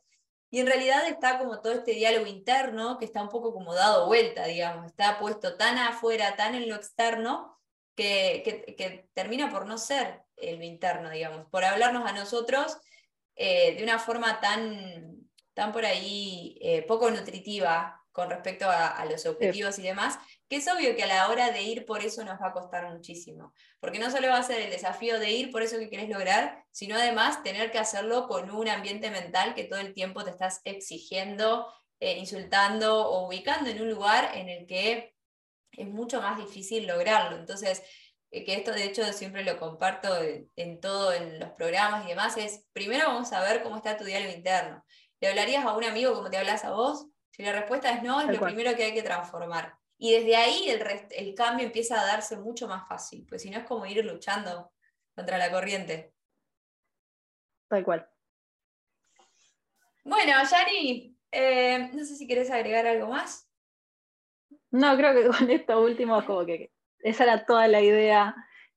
Y 0.50 0.60
en 0.60 0.66
realidad 0.66 1.06
está 1.06 1.38
como 1.38 1.60
todo 1.60 1.74
este 1.74 1.92
diálogo 1.92 2.26
interno 2.26 2.98
que 2.98 3.04
está 3.04 3.22
un 3.22 3.28
poco 3.28 3.52
como 3.52 3.74
dado 3.74 4.06
vuelta, 4.06 4.46
digamos, 4.46 4.86
está 4.86 5.18
puesto 5.18 5.56
tan 5.56 5.76
afuera, 5.76 6.36
tan 6.36 6.54
en 6.54 6.68
lo 6.68 6.76
externo, 6.76 7.58
que, 7.94 9.08
termina 9.12 9.50
por 9.50 9.66
no 9.66 9.76
ser 9.76 10.22
el 10.36 10.62
interno, 10.62 11.10
digamos, 11.10 11.46
por 11.50 11.64
hablarnos 11.64 12.08
a 12.08 12.12
nosotros 12.12 12.78
eh, 13.34 13.74
de 13.76 13.82
una 13.82 13.98
forma 13.98 14.40
tan, 14.40 15.28
tan 15.52 15.72
por 15.72 15.84
ahí 15.84 16.56
eh, 16.60 16.82
poco 16.82 17.10
nutritiva 17.10 18.00
con 18.12 18.30
respecto 18.30 18.66
a, 18.68 19.04
los 19.04 19.26
objetivos 19.26 19.78
y 19.78 19.82
demás, 19.82 20.18
que 20.48 20.56
es 20.56 20.68
obvio 20.68 20.96
que 20.96 21.02
a 21.02 21.06
la 21.06 21.28
hora 21.28 21.50
de 21.50 21.62
ir 21.62 21.84
por 21.84 22.02
eso 22.02 22.24
nos 22.24 22.40
va 22.40 22.48
a 22.48 22.52
costar 22.52 22.90
muchísimo, 22.90 23.52
porque 23.80 23.98
no 23.98 24.10
solo 24.10 24.28
va 24.28 24.38
a 24.38 24.42
ser 24.42 24.60
el 24.62 24.70
desafío 24.70 25.18
de 25.18 25.30
ir 25.30 25.50
por 25.50 25.62
eso 25.62 25.78
que 25.78 25.90
querés 25.90 26.08
lograr, 26.08 26.64
sino 26.70 26.96
además 26.96 27.42
tener 27.42 27.70
que 27.70 27.78
hacerlo 27.78 28.26
con 28.28 28.50
un 28.50 28.68
ambiente 28.68 29.10
mental 29.10 29.54
que 29.54 29.64
todo 29.64 29.80
el 29.80 29.92
tiempo 29.92 30.24
te 30.24 30.30
estás 30.30 30.60
exigiendo, 30.64 31.66
eh, 32.00 32.16
insultando 32.18 33.08
o 33.08 33.26
ubicando 33.26 33.68
en 33.68 33.82
un 33.82 33.90
lugar 33.90 34.30
en 34.34 34.48
el 34.48 34.66
que 34.66 35.14
es 35.72 35.88
mucho 35.88 36.22
más 36.22 36.38
difícil 36.38 36.86
lograrlo. 36.86 37.36
Entonces, 37.36 37.82
eh, 38.30 38.44
que 38.44 38.54
esto 38.54 38.72
de 38.72 38.84
hecho 38.84 39.04
siempre 39.12 39.44
lo 39.44 39.58
comparto 39.58 40.16
en 40.56 40.80
todo, 40.80 41.12
en 41.12 41.40
los 41.40 41.50
programas 41.50 42.04
y 42.04 42.08
demás, 42.08 42.36
es 42.36 42.66
primero 42.72 43.06
vamos 43.08 43.32
a 43.32 43.40
ver 43.42 43.62
cómo 43.62 43.76
está 43.76 43.96
tu 43.96 44.04
diálogo 44.04 44.32
interno. 44.32 44.84
¿Le 45.20 45.28
hablarías 45.28 45.64
a 45.64 45.76
un 45.76 45.84
amigo 45.84 46.14
como 46.14 46.30
te 46.30 46.38
hablas 46.38 46.64
a 46.64 46.70
vos? 46.70 47.06
Si 47.30 47.42
la 47.42 47.52
respuesta 47.52 47.90
es 47.90 48.02
no, 48.02 48.20
es 48.20 48.28
lo 48.28 48.40
primero 48.40 48.74
que 48.74 48.84
hay 48.84 48.94
que 48.94 49.02
transformar. 49.02 49.77
Y 49.98 50.12
desde 50.12 50.36
ahí 50.36 50.70
el, 50.70 50.80
el 51.10 51.34
cambio 51.34 51.66
empieza 51.66 52.00
a 52.00 52.06
darse 52.06 52.36
mucho 52.36 52.68
más 52.68 52.88
fácil, 52.88 53.26
pues 53.28 53.42
si 53.42 53.50
no 53.50 53.58
es 53.58 53.64
como 53.64 53.84
ir 53.84 54.04
luchando 54.04 54.72
contra 55.14 55.36
la 55.38 55.50
corriente. 55.50 56.14
Tal 57.68 57.84
cual. 57.84 58.08
Bueno, 60.04 60.32
Yani, 60.48 61.16
eh, 61.32 61.90
no 61.92 62.04
sé 62.04 62.16
si 62.16 62.26
querés 62.26 62.50
agregar 62.50 62.86
algo 62.86 63.08
más. 63.08 63.50
No, 64.70 64.96
creo 64.96 65.14
que 65.14 65.28
con 65.38 65.50
esto 65.50 65.82
último, 65.82 66.24
como 66.24 66.46
que 66.46 66.72
esa 67.00 67.24
era 67.24 67.44
toda 67.44 67.68
la 67.68 67.82
idea 67.82 68.34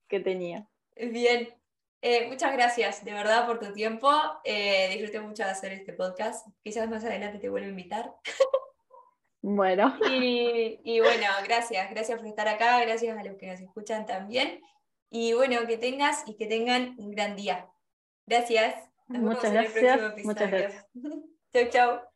que 0.08 0.20
tenía. 0.20 0.68
Bien, 0.96 1.54
eh, 2.02 2.28
muchas 2.28 2.52
gracias 2.54 3.06
de 3.06 3.14
verdad 3.14 3.46
por 3.46 3.60
tu 3.60 3.72
tiempo. 3.74 4.12
Eh, 4.44 4.90
disfruté 4.92 5.20
mucho 5.22 5.44
de 5.44 5.52
hacer 5.52 5.72
este 5.72 5.94
podcast. 5.94 6.48
Quizás 6.64 6.90
más 6.90 7.06
adelante 7.06 7.40
te 7.40 7.50
vuelva 7.50 7.68
a 7.68 7.70
invitar. 7.70 8.14
Bueno. 9.42 9.98
Y, 10.10 11.00
bueno, 11.00 11.26
gracias, 11.44 11.90
gracias 11.90 12.20
por 12.20 12.28
estar 12.28 12.48
acá, 12.48 12.80
gracias 12.82 13.18
a 13.18 13.24
los 13.24 13.38
que 13.38 13.48
nos 13.48 13.60
escuchan 13.60 14.06
también. 14.06 14.62
Y 15.10 15.34
bueno, 15.34 15.66
que 15.68 15.78
tengas 15.78 16.24
y 16.28 16.36
que 16.36 16.46
tengan 16.46 16.96
un 16.98 17.12
gran 17.12 17.36
día. 17.36 17.68
Gracias. 18.26 18.76
muchas 19.08 19.52
gracias. 19.52 20.00
Muchas 20.24 20.52
gracias. 20.52 20.86
chau, 21.54 21.70
chau. 21.70 22.11